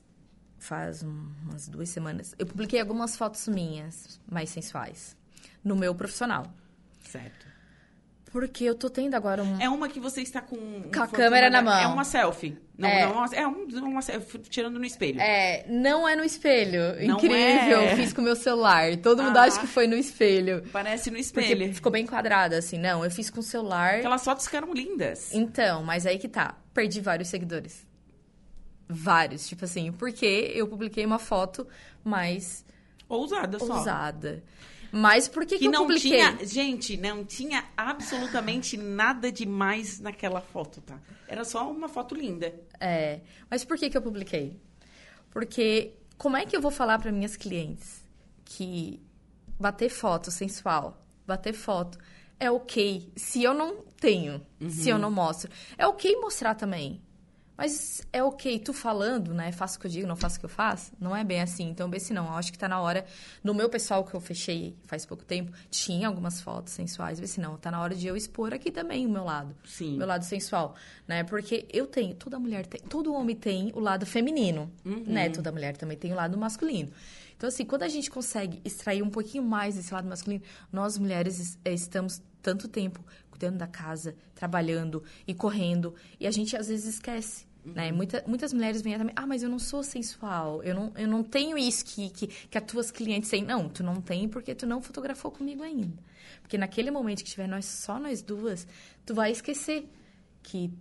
faz 0.60 1.02
umas 1.02 1.66
duas 1.68 1.88
semanas, 1.88 2.34
eu 2.38 2.46
publiquei 2.46 2.78
algumas 2.80 3.16
fotos 3.16 3.48
minhas, 3.48 4.20
mais 4.30 4.50
sensuais, 4.50 5.16
no 5.64 5.74
meu 5.74 5.92
profissional. 5.94 6.46
Certo. 7.02 7.50
Porque 8.30 8.62
eu 8.62 8.76
tô 8.76 8.88
tendo 8.88 9.16
agora 9.16 9.42
um. 9.42 9.60
É 9.60 9.68
uma 9.68 9.88
que 9.88 9.98
você 9.98 10.22
está 10.22 10.40
com. 10.40 10.56
Com 10.94 11.02
a 11.02 11.08
câmera 11.08 11.50
na 11.50 11.60
mão. 11.60 11.74
É 11.76 11.88
uma 11.88 12.04
selfie. 12.04 12.56
Não, 12.78 12.88
É. 12.88 13.04
não, 13.04 13.24
é 13.24 13.44
uma, 13.46 13.88
uma 13.88 14.02
selfie, 14.02 14.38
tirando 14.38 14.78
no 14.78 14.84
espelho. 14.84 15.20
É, 15.20 15.66
não 15.68 16.08
é 16.08 16.14
no 16.14 16.22
espelho. 16.22 16.94
Não 17.08 17.16
Incrível. 17.16 17.80
é. 17.80 17.96
Fiz 17.96 18.12
com 18.12 18.20
o 18.20 18.24
meu 18.24 18.36
celular. 18.36 18.96
Todo 18.98 19.20
mundo 19.24 19.36
Ah. 19.36 19.42
acha 19.42 19.58
que 19.58 19.66
foi 19.66 19.88
no 19.88 19.96
espelho. 19.96 20.62
Parece 20.70 21.10
no 21.10 21.16
Porque 21.16 21.40
espelho. 21.40 21.74
ficou 21.74 21.90
bem 21.90 22.06
quadrada, 22.06 22.56
assim. 22.58 22.78
Não, 22.78 23.02
eu 23.04 23.10
fiz 23.10 23.30
com 23.30 23.40
o 23.40 23.42
celular. 23.42 23.96
Aquelas 23.96 24.22
fotos 24.24 24.44
ficaram 24.44 24.72
lindas. 24.72 25.34
Então, 25.34 25.82
mas 25.82 26.06
aí 26.06 26.16
que 26.16 26.28
tá. 26.28 26.54
Perdi 26.72 27.00
vários 27.00 27.28
seguidores. 27.28 27.84
Vários. 28.92 29.46
Tipo 29.48 29.64
assim, 29.64 29.92
porque 29.92 30.52
eu 30.54 30.66
publiquei 30.66 31.06
uma 31.06 31.18
foto 31.18 31.66
mais 32.04 32.64
Ousada 33.08 33.58
só. 33.58 33.76
ousada. 33.78 34.42
Mas 34.92 35.28
por 35.28 35.46
que, 35.46 35.54
que, 35.54 35.58
Que 35.60 35.66
eu 35.68 35.70
não 35.70 35.82
publiquei? 35.82 36.10
tinha. 36.10 36.44
Gente, 36.44 36.96
não 36.96 37.24
tinha 37.24 37.64
absolutamente 37.76 38.76
nada 38.76 39.30
demais 39.30 40.00
naquela 40.00 40.40
foto, 40.40 40.80
tá? 40.80 40.98
Era 41.28 41.44
só 41.44 41.70
uma 41.70 41.88
foto 41.88 42.14
linda. 42.14 42.52
É, 42.80 43.20
mas 43.48 43.64
por 43.64 43.78
que, 43.78 43.88
que 43.88 43.96
eu 43.96 44.02
publiquei? 44.02 44.60
Porque 45.30 45.94
como 46.18 46.36
é 46.36 46.44
que 46.44 46.56
eu 46.56 46.60
vou 46.60 46.72
falar 46.72 46.98
para 46.98 47.12
minhas 47.12 47.36
clientes 47.36 48.04
que 48.44 49.00
bater 49.60 49.88
foto 49.90 50.30
sensual, 50.32 51.00
bater 51.24 51.52
foto 51.52 51.96
é 52.40 52.50
ok 52.50 53.12
se 53.14 53.44
eu 53.44 53.54
não 53.54 53.82
tenho, 54.00 54.44
se 54.68 54.88
eu 54.88 54.98
não 54.98 55.10
mostro. 55.10 55.50
É 55.78 55.86
ok 55.86 56.16
mostrar 56.16 56.56
também. 56.56 57.00
Mas 57.60 58.00
é 58.10 58.22
ok, 58.22 58.58
tu 58.60 58.72
falando, 58.72 59.34
né? 59.34 59.52
Faço 59.52 59.76
o 59.76 59.80
que 59.80 59.86
eu 59.86 59.90
digo, 59.90 60.06
não 60.06 60.16
faço 60.16 60.38
o 60.38 60.40
que 60.40 60.46
eu 60.46 60.50
faço. 60.50 60.92
Não 60.98 61.14
é 61.14 61.22
bem 61.22 61.42
assim. 61.42 61.68
Então, 61.68 61.90
bem 61.90 62.00
se 62.00 62.10
não. 62.10 62.24
Eu 62.24 62.32
acho 62.32 62.50
que 62.50 62.58
tá 62.58 62.66
na 62.66 62.80
hora. 62.80 63.04
No 63.44 63.52
meu 63.52 63.68
pessoal 63.68 64.02
que 64.02 64.14
eu 64.14 64.20
fechei 64.20 64.74
faz 64.86 65.04
pouco 65.04 65.22
tempo, 65.26 65.52
tinha 65.70 66.08
algumas 66.08 66.40
fotos 66.40 66.72
sensuais. 66.72 67.20
Bem 67.20 67.26
se 67.26 67.38
não, 67.38 67.58
tá 67.58 67.70
na 67.70 67.78
hora 67.82 67.94
de 67.94 68.06
eu 68.06 68.16
expor 68.16 68.54
aqui 68.54 68.70
também 68.70 69.04
o 69.04 69.10
meu 69.10 69.24
lado 69.24 69.54
Sim. 69.62 69.98
meu 69.98 70.06
lado 70.06 70.24
sensual, 70.24 70.74
né? 71.06 71.22
Porque 71.22 71.66
eu 71.70 71.86
tenho, 71.86 72.14
toda 72.14 72.38
mulher 72.38 72.64
tem, 72.64 72.80
todo 72.80 73.12
homem 73.12 73.36
tem 73.36 73.70
o 73.74 73.78
lado 73.78 74.06
feminino, 74.06 74.72
né? 75.06 75.28
Toda 75.28 75.52
mulher 75.52 75.76
também 75.76 75.98
tem 75.98 76.14
o 76.14 76.16
lado 76.16 76.38
masculino. 76.38 76.90
Então, 77.36 77.46
assim, 77.46 77.66
quando 77.66 77.82
a 77.82 77.88
gente 77.88 78.10
consegue 78.10 78.62
extrair 78.64 79.02
um 79.02 79.10
pouquinho 79.10 79.44
mais 79.44 79.74
desse 79.74 79.92
lado 79.92 80.08
masculino, 80.08 80.42
nós 80.72 80.96
mulheres 80.96 81.58
eh, 81.62 81.74
estamos 81.74 82.22
tanto 82.40 82.68
tempo 82.68 83.04
cuidando 83.30 83.58
da 83.58 83.66
casa, 83.66 84.14
trabalhando 84.34 85.02
e 85.26 85.34
correndo, 85.34 85.94
e 86.18 86.26
a 86.26 86.30
gente 86.30 86.56
às 86.56 86.68
vezes 86.68 86.94
esquece. 86.94 87.49
Né? 87.64 87.92
Muita, 87.92 88.24
muitas 88.26 88.52
mulheres 88.54 88.80
vêm 88.80 88.96
também, 88.96 89.12
ah, 89.14 89.26
mas 89.26 89.42
eu 89.42 89.48
não 89.50 89.58
sou 89.58 89.82
sensual, 89.82 90.62
eu 90.62 90.74
não, 90.74 90.92
eu 90.96 91.06
não 91.06 91.22
tenho 91.22 91.58
isso 91.58 91.84
que, 91.84 92.08
que, 92.10 92.26
que 92.26 92.56
as 92.56 92.64
tuas 92.64 92.90
clientes 92.90 93.28
têm. 93.28 93.44
Não, 93.44 93.68
tu 93.68 93.82
não 93.82 94.00
tem 94.00 94.28
porque 94.28 94.54
tu 94.54 94.66
não 94.66 94.80
fotografou 94.80 95.30
comigo 95.30 95.62
ainda. 95.62 95.92
Porque 96.40 96.56
naquele 96.56 96.90
momento 96.90 97.22
que 97.22 97.30
tiver 97.30 97.46
nós, 97.46 97.66
só 97.66 97.98
nós 97.98 98.22
duas, 98.22 98.66
tu 99.04 99.14
vai 99.14 99.30
esquecer 99.30 99.86
que 100.42 100.72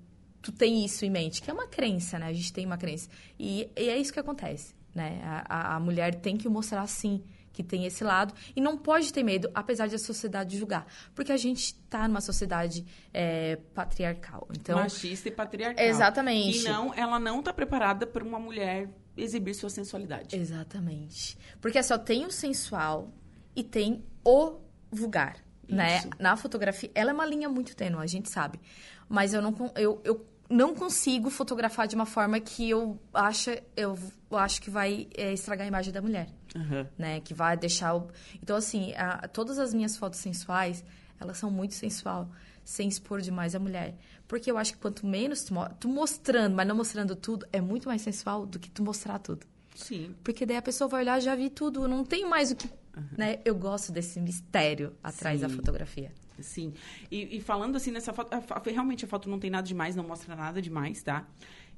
tu 0.41 0.51
tem 0.53 0.85
isso 0.85 1.03
em 1.03 1.09
mente, 1.09 1.41
que 1.41 1.49
é 1.51 1.53
uma 1.53 1.67
crença, 1.67 2.17
né? 2.17 2.27
A 2.27 2.33
gente 2.33 2.53
tem 2.53 2.65
uma 2.65 2.77
crença. 2.77 3.09
E, 3.37 3.69
e 3.75 3.89
é 3.89 3.97
isso 3.97 4.13
que 4.13 4.19
acontece, 4.19 4.73
né? 4.95 5.19
A, 5.23 5.73
a- 5.73 5.75
a 5.75 5.79
mulher 5.81 6.15
tem 6.15 6.37
que 6.37 6.47
mostrar, 6.47 6.87
sim, 6.87 7.21
que 7.51 7.63
tem 7.63 7.85
esse 7.85 8.03
lado. 8.03 8.33
E 8.55 8.61
não 8.61 8.77
pode 8.77 9.11
ter 9.11 9.23
medo, 9.23 9.49
apesar 9.53 9.87
de 9.87 9.95
a 9.95 9.99
sociedade 9.99 10.57
julgar. 10.57 10.85
Porque 11.13 11.31
a 11.31 11.37
gente 11.37 11.75
tá 11.89 12.07
numa 12.07 12.21
sociedade 12.21 12.85
é, 13.13 13.57
patriarcal. 13.73 14.47
Então, 14.51 14.77
Machista 14.77 15.27
e 15.27 15.31
patriarcal. 15.31 15.85
Exatamente. 15.85 16.59
E 16.59 16.63
não, 16.63 16.93
ela 16.93 17.19
não 17.19 17.41
tá 17.41 17.53
preparada 17.53 18.05
para 18.07 18.23
uma 18.23 18.39
mulher 18.39 18.89
exibir 19.17 19.53
sua 19.53 19.69
sensualidade. 19.69 20.35
Exatamente. 20.35 21.37
Porque 21.59 21.81
só 21.83 21.97
tem 21.97 22.25
o 22.25 22.31
sensual 22.31 23.11
e 23.55 23.63
tem 23.63 24.03
o 24.23 24.57
vulgar, 24.91 25.37
né? 25.67 25.97
Isso. 25.97 26.09
Na 26.19 26.35
fotografia, 26.35 26.89
ela 26.95 27.11
é 27.11 27.13
uma 27.13 27.25
linha 27.25 27.49
muito 27.49 27.75
tênue, 27.75 28.01
a 28.01 28.07
gente 28.07 28.29
sabe. 28.29 28.59
Mas 29.07 29.33
eu 29.33 29.41
não, 29.41 29.55
eu, 29.75 30.01
eu 30.03 30.25
não 30.49 30.73
consigo 30.73 31.29
fotografar 31.29 31.87
de 31.87 31.95
uma 31.95 32.05
forma 32.05 32.39
que 32.39 32.69
eu 32.69 32.99
acho, 33.13 33.51
eu, 33.75 33.97
acho 34.31 34.61
que 34.61 34.69
vai 34.69 35.07
é, 35.15 35.31
estragar 35.31 35.65
a 35.65 35.67
imagem 35.67 35.93
da 35.93 36.01
mulher, 36.01 36.29
Aham. 36.55 36.87
né? 36.97 37.19
Que 37.21 37.33
vai 37.33 37.55
deixar 37.57 37.95
o... 37.95 38.07
Então, 38.41 38.55
assim, 38.55 38.93
a- 38.95 39.27
todas 39.27 39.59
as 39.59 39.73
minhas 39.73 39.95
fotos 39.97 40.19
sensuais, 40.19 40.83
elas 41.19 41.37
são 41.37 41.49
muito 41.51 41.73
sensual, 41.73 42.29
sem 42.63 42.87
expor 42.87 43.21
demais 43.21 43.53
a 43.55 43.59
mulher. 43.59 43.95
Porque 44.27 44.49
eu 44.51 44.57
acho 44.57 44.73
que 44.73 44.79
quanto 44.79 45.05
menos 45.05 45.43
tu, 45.43 45.53
tu 45.79 45.87
mostrando, 45.89 46.55
mas 46.55 46.67
não 46.67 46.75
mostrando 46.75 47.15
tudo, 47.15 47.45
é 47.51 47.59
muito 47.61 47.87
mais 47.87 48.01
sensual 48.01 48.45
do 48.45 48.59
que 48.59 48.69
tu 48.69 48.83
mostrar 48.83 49.19
tudo. 49.19 49.45
Sim. 49.75 50.13
Porque 50.23 50.45
daí 50.45 50.57
a 50.57 50.61
pessoa 50.61 50.87
vai 50.87 51.01
olhar, 51.01 51.19
já 51.21 51.35
vi 51.35 51.49
tudo, 51.49 51.87
não 51.87 52.03
tem 52.03 52.27
mais 52.27 52.51
o 52.51 52.55
que. 52.55 52.69
Né? 53.17 53.39
Eu 53.45 53.55
gosto 53.55 53.91
desse 53.93 54.19
mistério 54.19 54.93
atrás 55.01 55.39
da 55.41 55.47
Sim. 55.49 55.55
fotografia. 55.55 56.11
Sim. 56.41 56.73
E, 57.09 57.37
e 57.37 57.41
falando 57.41 57.75
assim 57.77 57.91
nessa 57.91 58.11
foto, 58.13 58.33
a 58.33 58.41
fo- 58.41 58.55
realmente 58.69 59.05
a 59.05 59.07
foto 59.07 59.29
não 59.29 59.39
tem 59.39 59.49
nada 59.49 59.65
demais, 59.65 59.95
não 59.95 60.03
mostra 60.03 60.35
nada 60.35 60.61
demais, 60.61 61.01
tá? 61.01 61.25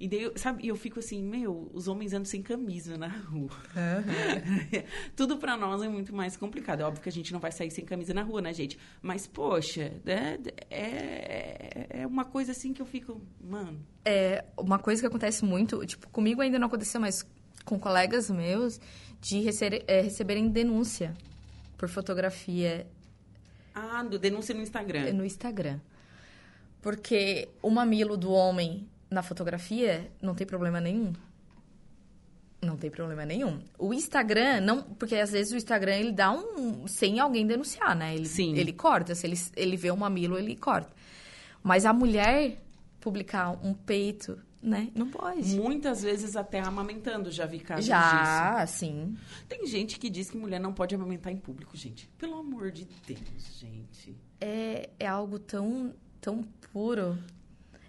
E 0.03 0.07
daí, 0.07 0.23
eu- 0.23 0.33
sabe, 0.35 0.65
eu 0.67 0.75
fico 0.75 0.97
assim, 0.97 1.21
meu, 1.23 1.69
os 1.75 1.87
homens 1.87 2.11
andam 2.11 2.25
sem 2.25 2.41
camisa 2.41 2.97
na 2.97 3.07
rua. 3.07 3.51
Tudo 5.15 5.37
pra 5.37 5.55
nós 5.55 5.81
é 5.83 5.87
muito 5.87 6.11
mais 6.15 6.35
complicado. 6.35 6.81
É 6.81 6.83
óbvio 6.85 7.03
que 7.03 7.09
a 7.09 7.11
gente 7.11 7.31
não 7.31 7.39
vai 7.39 7.51
sair 7.51 7.69
sem 7.69 7.85
camisa 7.85 8.11
na 8.13 8.23
rua, 8.23 8.41
né, 8.41 8.51
gente? 8.51 8.79
Mas, 9.01 9.27
poxa, 9.27 9.93
é, 10.05 10.39
é, 10.71 11.87
é 12.01 12.07
uma 12.07 12.25
coisa 12.25 12.51
assim 12.51 12.73
que 12.73 12.81
eu 12.81 12.85
fico, 12.85 13.21
mano. 13.39 13.79
É 14.03 14.43
uma 14.57 14.79
coisa 14.79 15.01
que 15.01 15.05
acontece 15.07 15.45
muito, 15.45 15.85
tipo, 15.85 16.09
comigo 16.09 16.41
ainda 16.41 16.57
não 16.57 16.65
aconteceu, 16.67 16.99
mas 16.99 17.23
com 17.63 17.77
colegas 17.79 18.29
meus, 18.31 18.79
de 19.21 19.39
receber, 19.41 19.83
é, 19.87 20.01
receberem 20.01 20.49
denúncia 20.49 21.13
por 21.77 21.87
fotografia 21.89 22.87
Ah, 23.75 24.03
denúncia 24.19 24.55
no 24.55 24.61
Instagram. 24.63 25.13
no 25.13 25.23
Instagram. 25.23 25.79
Porque 26.81 27.47
o 27.61 27.69
mamilo 27.69 28.17
do 28.17 28.31
homem 28.31 28.87
na 29.11 29.21
fotografia 29.21 30.09
não 30.21 30.33
tem 30.33 30.47
problema 30.47 30.79
nenhum. 30.79 31.11
Não 32.61 32.77
tem 32.77 32.89
problema 32.89 33.25
nenhum. 33.25 33.59
O 33.77 33.93
Instagram, 33.93 34.61
não. 34.61 34.83
Porque 34.83 35.15
às 35.15 35.31
vezes 35.31 35.51
o 35.51 35.57
Instagram 35.57 35.95
ele 35.95 36.11
dá 36.11 36.31
um. 36.31 36.87
sem 36.87 37.19
alguém 37.19 37.45
denunciar, 37.45 37.95
né? 37.95 38.15
Ele, 38.15 38.27
Sim. 38.27 38.55
ele 38.55 38.71
corta. 38.71 39.15
Se 39.15 39.27
ele, 39.27 39.37
ele 39.55 39.75
vê 39.75 39.91
um 39.91 39.97
mamilo, 39.97 40.37
ele 40.37 40.55
corta. 40.55 40.93
Mas 41.61 41.85
a 41.85 41.91
mulher 41.91 42.57
publicar 42.99 43.51
um 43.65 43.73
peito, 43.73 44.39
né? 44.61 44.89
Não 44.93 45.09
pode. 45.09 45.55
Muitas 45.55 46.03
vezes 46.03 46.35
até 46.35 46.59
amamentando, 46.59 47.31
já 47.31 47.47
vi 47.47 47.59
casos 47.59 47.85
disso. 47.85 47.97
Já, 47.97 48.65
sim. 48.67 49.17
Tem 49.49 49.65
gente 49.65 49.99
que 49.99 50.07
diz 50.07 50.29
que 50.29 50.37
mulher 50.37 50.59
não 50.59 50.71
pode 50.71 50.93
amamentar 50.93 51.33
em 51.33 51.37
público, 51.37 51.75
gente. 51.75 52.07
Pelo 52.17 52.35
amor 52.35 52.71
de 52.71 52.87
Deus, 53.07 53.59
gente. 53.59 54.15
É, 54.39 54.89
é 54.99 55.07
algo 55.07 55.39
tão, 55.39 55.95
tão 56.21 56.43
puro. 56.71 57.17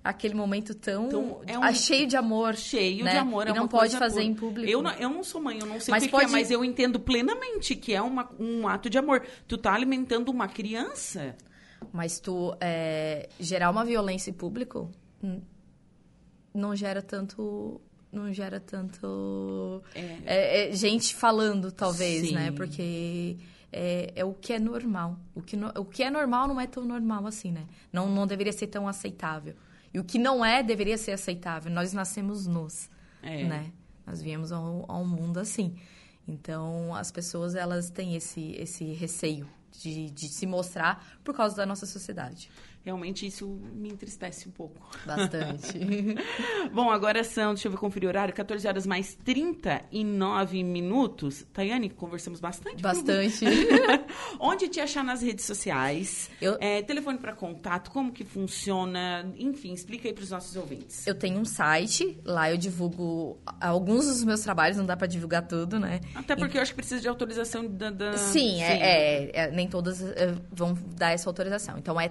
Aquele 0.05 0.35
momento 0.35 0.75
tão. 0.75 1.07
Então, 1.07 1.41
é 1.47 1.57
um- 1.59 1.75
cheio 1.75 2.09
de 2.09 2.17
amor. 2.17 2.57
Cheio 2.57 3.05
né? 3.05 3.13
de 3.13 3.19
amor, 3.19 3.47
E 3.47 3.51
é 3.51 3.55
não 3.55 3.69
pode 3.69 3.97
fazer 3.97 4.15
pura. 4.21 4.25
em 4.25 4.35
público. 4.35 4.69
Eu 4.69 4.83
não, 4.83 4.91
eu 4.95 5.09
não 5.09 5.23
sou 5.23 5.41
mãe, 5.41 5.59
eu 5.61 5.67
não 5.67 5.79
sei 5.79 5.93
Mas 5.93 6.03
o 6.03 6.07
que, 6.07 6.11
que 6.11 6.17
é, 6.17 6.21
pode- 6.21 6.33
mas 6.33 6.51
eu 6.51 6.65
entendo 6.65 6.99
plenamente 6.99 7.77
que 7.77 7.95
é 7.95 8.03
uma, 8.03 8.29
um 8.39 8.67
ato 8.67 8.91
de 8.91 8.99
amor. 8.99 9.25
Tu 9.47 9.57
tá 9.57 9.73
alimentando 9.73 10.29
uma 10.31 10.49
criança. 10.49 11.37
Mas 11.93 12.19
tu 12.19 12.53
é, 12.61 13.29
gerar 13.39 13.71
uma 13.71 13.85
violência 13.85 14.31
em 14.31 14.35
público 14.35 14.91
hum, 15.23 15.41
não 16.55 16.75
gera 16.75 17.01
tanto. 17.03 17.81
Não 18.11 18.33
gera 18.33 18.61
tanto. 18.61 19.83
É. 19.95 20.19
é, 20.27 20.69
é, 20.69 20.73
gente 20.75 21.15
falando, 21.15 21.73
talvez, 21.73 22.29
Sim. 22.29 22.35
né? 22.35 22.51
Porque 22.53 23.37
é, 23.73 24.13
é 24.17 24.25
o 24.25 24.35
que 24.35 24.53
é 24.53 24.59
normal. 24.59 25.17
O 25.35 25.41
que, 25.41 25.57
no- 25.57 25.73
o 25.77 25.85
que 25.85 26.03
é 26.03 26.11
normal 26.11 26.47
não 26.49 26.61
é 26.61 26.67
tão 26.67 26.85
normal 26.85 27.27
assim, 27.27 27.51
né? 27.53 27.65
Não, 27.93 28.09
não 28.11 28.27
deveria 28.27 28.53
ser 28.53 28.67
tão 28.67 28.87
aceitável. 28.87 29.55
E 29.93 29.99
o 29.99 30.05
que 30.05 30.19
não 30.19 30.45
é, 30.45 30.63
deveria 30.63 30.97
ser 30.97 31.13
aceitável. 31.13 31.71
Nós 31.71 31.93
nascemos 31.93 32.47
nus, 32.47 32.89
É. 33.23 33.45
né? 33.45 33.73
Nós 34.07 34.21
viemos 34.23 34.51
ao, 34.53 34.85
ao 34.91 35.05
mundo 35.05 35.39
assim. 35.39 35.77
Então, 36.27 36.95
as 36.95 37.11
pessoas, 37.11 37.55
elas 37.55 37.91
têm 37.91 38.15
esse, 38.15 38.53
esse 38.53 38.85
receio 38.93 39.49
de, 39.81 40.11
de 40.11 40.29
se 40.29 40.47
mostrar 40.47 41.19
por 41.25 41.35
causa 41.35 41.57
da 41.57 41.67
nossa 41.67 41.87
sociedade. 41.87 42.51
Realmente 42.85 43.25
isso 43.27 43.47
me 43.75 43.91
entristece 43.91 44.49
um 44.49 44.51
pouco. 44.53 44.81
Bastante. 45.07 45.79
Bom, 46.75 46.91
agora 46.91 47.23
são, 47.23 47.55
deixa 47.55 47.69
eu 47.69 47.73
ver, 47.73 47.79
conferir 47.79 48.07
o 48.09 48.11
horário, 48.11 48.35
14 48.35 48.67
horas 48.67 48.87
mais 48.87 49.17
39 49.25 50.63
minutos. 50.65 51.45
Tayane, 51.53 51.91
conversamos 51.91 52.41
bastante. 52.41 52.83
Bastante. 52.83 53.45
Onde 54.41 54.69
te 54.69 54.81
achar 54.81 55.05
nas 55.05 55.23
redes 55.23 55.45
sociais? 55.45 56.31
Eu- 56.41 56.57
É, 56.61 56.83
telefone 56.83 57.19
para 57.19 57.33
contato, 57.33 57.91
como 57.91 58.13
que 58.13 58.25
funciona? 58.25 59.33
Enfim, 59.39 59.73
explica 59.73 60.09
aí 60.09 60.15
para 60.15 60.25
os 60.25 60.31
nossos 60.31 60.57
ouvintes. 60.57 61.07
Eu 61.07 61.15
tenho 61.15 61.39
um 61.39 61.45
site, 61.45 62.19
lá 62.25 62.51
eu 62.51 62.57
divulgo 62.57 63.39
alguns 63.61 64.07
dos 64.07 64.25
meus 64.25 64.41
trabalhos, 64.41 64.77
não 64.77 64.87
dá 64.87 64.97
pra 64.97 65.07
divulgar 65.07 65.47
tudo, 65.47 65.79
né? 65.79 66.01
Até 66.15 66.35
porque 66.37 66.59
eu 66.59 66.63
acho 66.63 66.73
que 66.73 66.77
precisa 66.77 67.01
de 67.01 67.09
autorização 67.09 67.67
da... 67.67 67.91
da- 67.91 68.17
Sim, 68.17 68.63
é, 68.63 68.73
é- 68.73 69.31
é- 69.45 69.51
nem 69.51 69.69
todas 69.69 70.03
é, 70.03 70.35
vão 70.51 70.75
dar 70.97 71.13
essa 71.13 71.29
autorização. 71.29 71.79
Então 71.79 72.01
é 72.01 72.09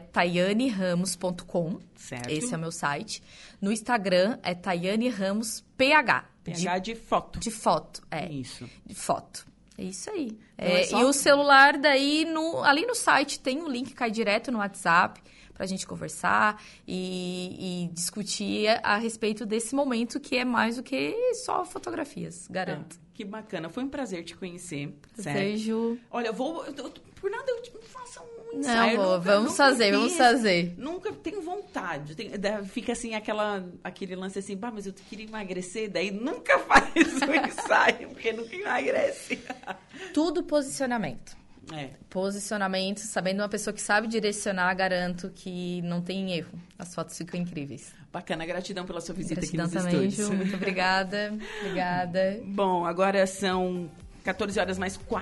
taianeramos.com, 0.69 1.79
Certo. 1.95 2.29
esse 2.29 2.53
é 2.53 2.57
o 2.57 2.59
meu 2.59 2.71
site. 2.71 3.23
No 3.61 3.71
Instagram 3.71 4.37
é 4.43 4.53
Tayane 4.53 5.09
Ramos 5.09 5.63
PH, 5.77 6.25
PH 6.43 6.79
de, 6.79 6.95
foto. 6.95 7.39
de, 7.39 7.49
de 7.49 7.51
foto, 7.55 8.01
é, 8.11 8.29
Isso. 8.31 8.69
de 8.85 8.95
foto. 8.95 9.45
É 9.77 9.83
isso 9.83 10.09
aí. 10.11 10.37
É 10.57 10.81
É, 10.81 10.83
só- 10.83 10.99
E 10.99 11.03
o 11.05 11.13
celular, 11.13 11.77
daí, 11.77 12.25
no, 12.25 12.61
ali 12.63 12.85
no 12.85 12.93
site 12.93 13.39
tem 13.39 13.61
o 13.63 13.67
link, 13.67 13.93
cai 13.93 14.11
direto 14.11 14.51
no 14.51 14.59
WhatsApp 14.59 15.19
pra 15.55 15.65
gente 15.65 15.87
conversar 15.87 16.61
e, 16.87 17.85
e 17.87 17.93
discutir 17.93 18.67
a, 18.67 18.93
a 18.95 18.97
respeito 18.97 19.43
desse 19.45 19.73
momento 19.73 20.19
que 20.19 20.37
é 20.37 20.45
mais 20.45 20.75
do 20.75 20.83
que 20.83 21.15
só 21.35 21.65
fotografias, 21.65 22.47
garanto. 22.49 22.97
Ah, 22.99 23.05
que 23.13 23.25
bacana. 23.25 23.69
Foi 23.69 23.83
um 23.83 23.89
prazer 23.89 24.23
te 24.23 24.35
conhecer. 24.35 24.93
certo? 25.15 25.37
Desejo. 25.37 25.97
Olha, 26.11 26.27
eu 26.27 26.33
vou... 26.33 26.63
eu- 26.65 26.73
eu- 26.75 26.93
por 27.21 27.29
nada 27.29 27.45
eu 27.51 27.61
te 27.61 27.71
faça 27.87 28.19
um 28.21 28.30
Não, 28.53 28.59
ensaio. 28.59 28.97
nunca- 29.01 29.19
vamos 29.19 29.43
nunca 29.51 29.55
fazer, 29.55 29.91
vamos 29.91 30.07
fiz. 30.09 30.17
fazer. 30.17 30.75
Nunca 30.77 31.11
tenho 31.13 31.41
vontade. 31.41 32.15
Tem- 32.15 32.31
fica 32.65 32.91
assim 32.93 33.15
aquela, 33.15 33.65
aquele 33.83 34.15
lance 34.15 34.39
assim, 34.39 34.55
bah, 34.55 34.71
mas 34.73 34.85
eu 34.85 34.93
queria 34.93 35.25
emagrecer, 35.25 35.89
daí 35.89 36.11
nunca 36.11 36.57
faz 36.67 36.91
o 36.95 37.33
ensaio, 37.33 38.09
porque 38.09 38.33
nunca 38.33 38.55
emagrece. 38.55 39.39
Tudo 40.13 40.43
posicionamento. 40.43 41.39
É. 41.73 41.91
Posicionamento, 42.09 42.99
sabendo 42.99 43.41
uma 43.41 43.47
pessoa 43.47 43.73
que 43.73 43.81
sabe 43.81 44.07
direcionar, 44.07 44.73
garanto 44.75 45.29
que 45.33 45.81
não 45.83 46.01
tem 46.01 46.33
erro. 46.33 46.59
As 46.77 46.93
fotos 46.93 47.17
ficam 47.17 47.39
incríveis. 47.39 47.93
Bacana, 48.11 48.45
gratidão 48.45 48.85
pela 48.85 48.99
sua 48.99 49.15
visita 49.15 49.39
Gratidão 49.39 49.65
aqui 49.67 49.75
nos 49.75 49.83
também, 49.85 50.07
estúdios. 50.07 50.27
Ju. 50.29 50.35
Muito 50.35 50.55
obrigada. 50.55 51.33
Obrigada. 51.61 52.39
Bom, 52.43 52.85
agora 52.85 53.25
são 53.25 53.89
14 54.23 54.59
horas 54.59 54.77
mais 54.77 54.97
4 54.97 55.17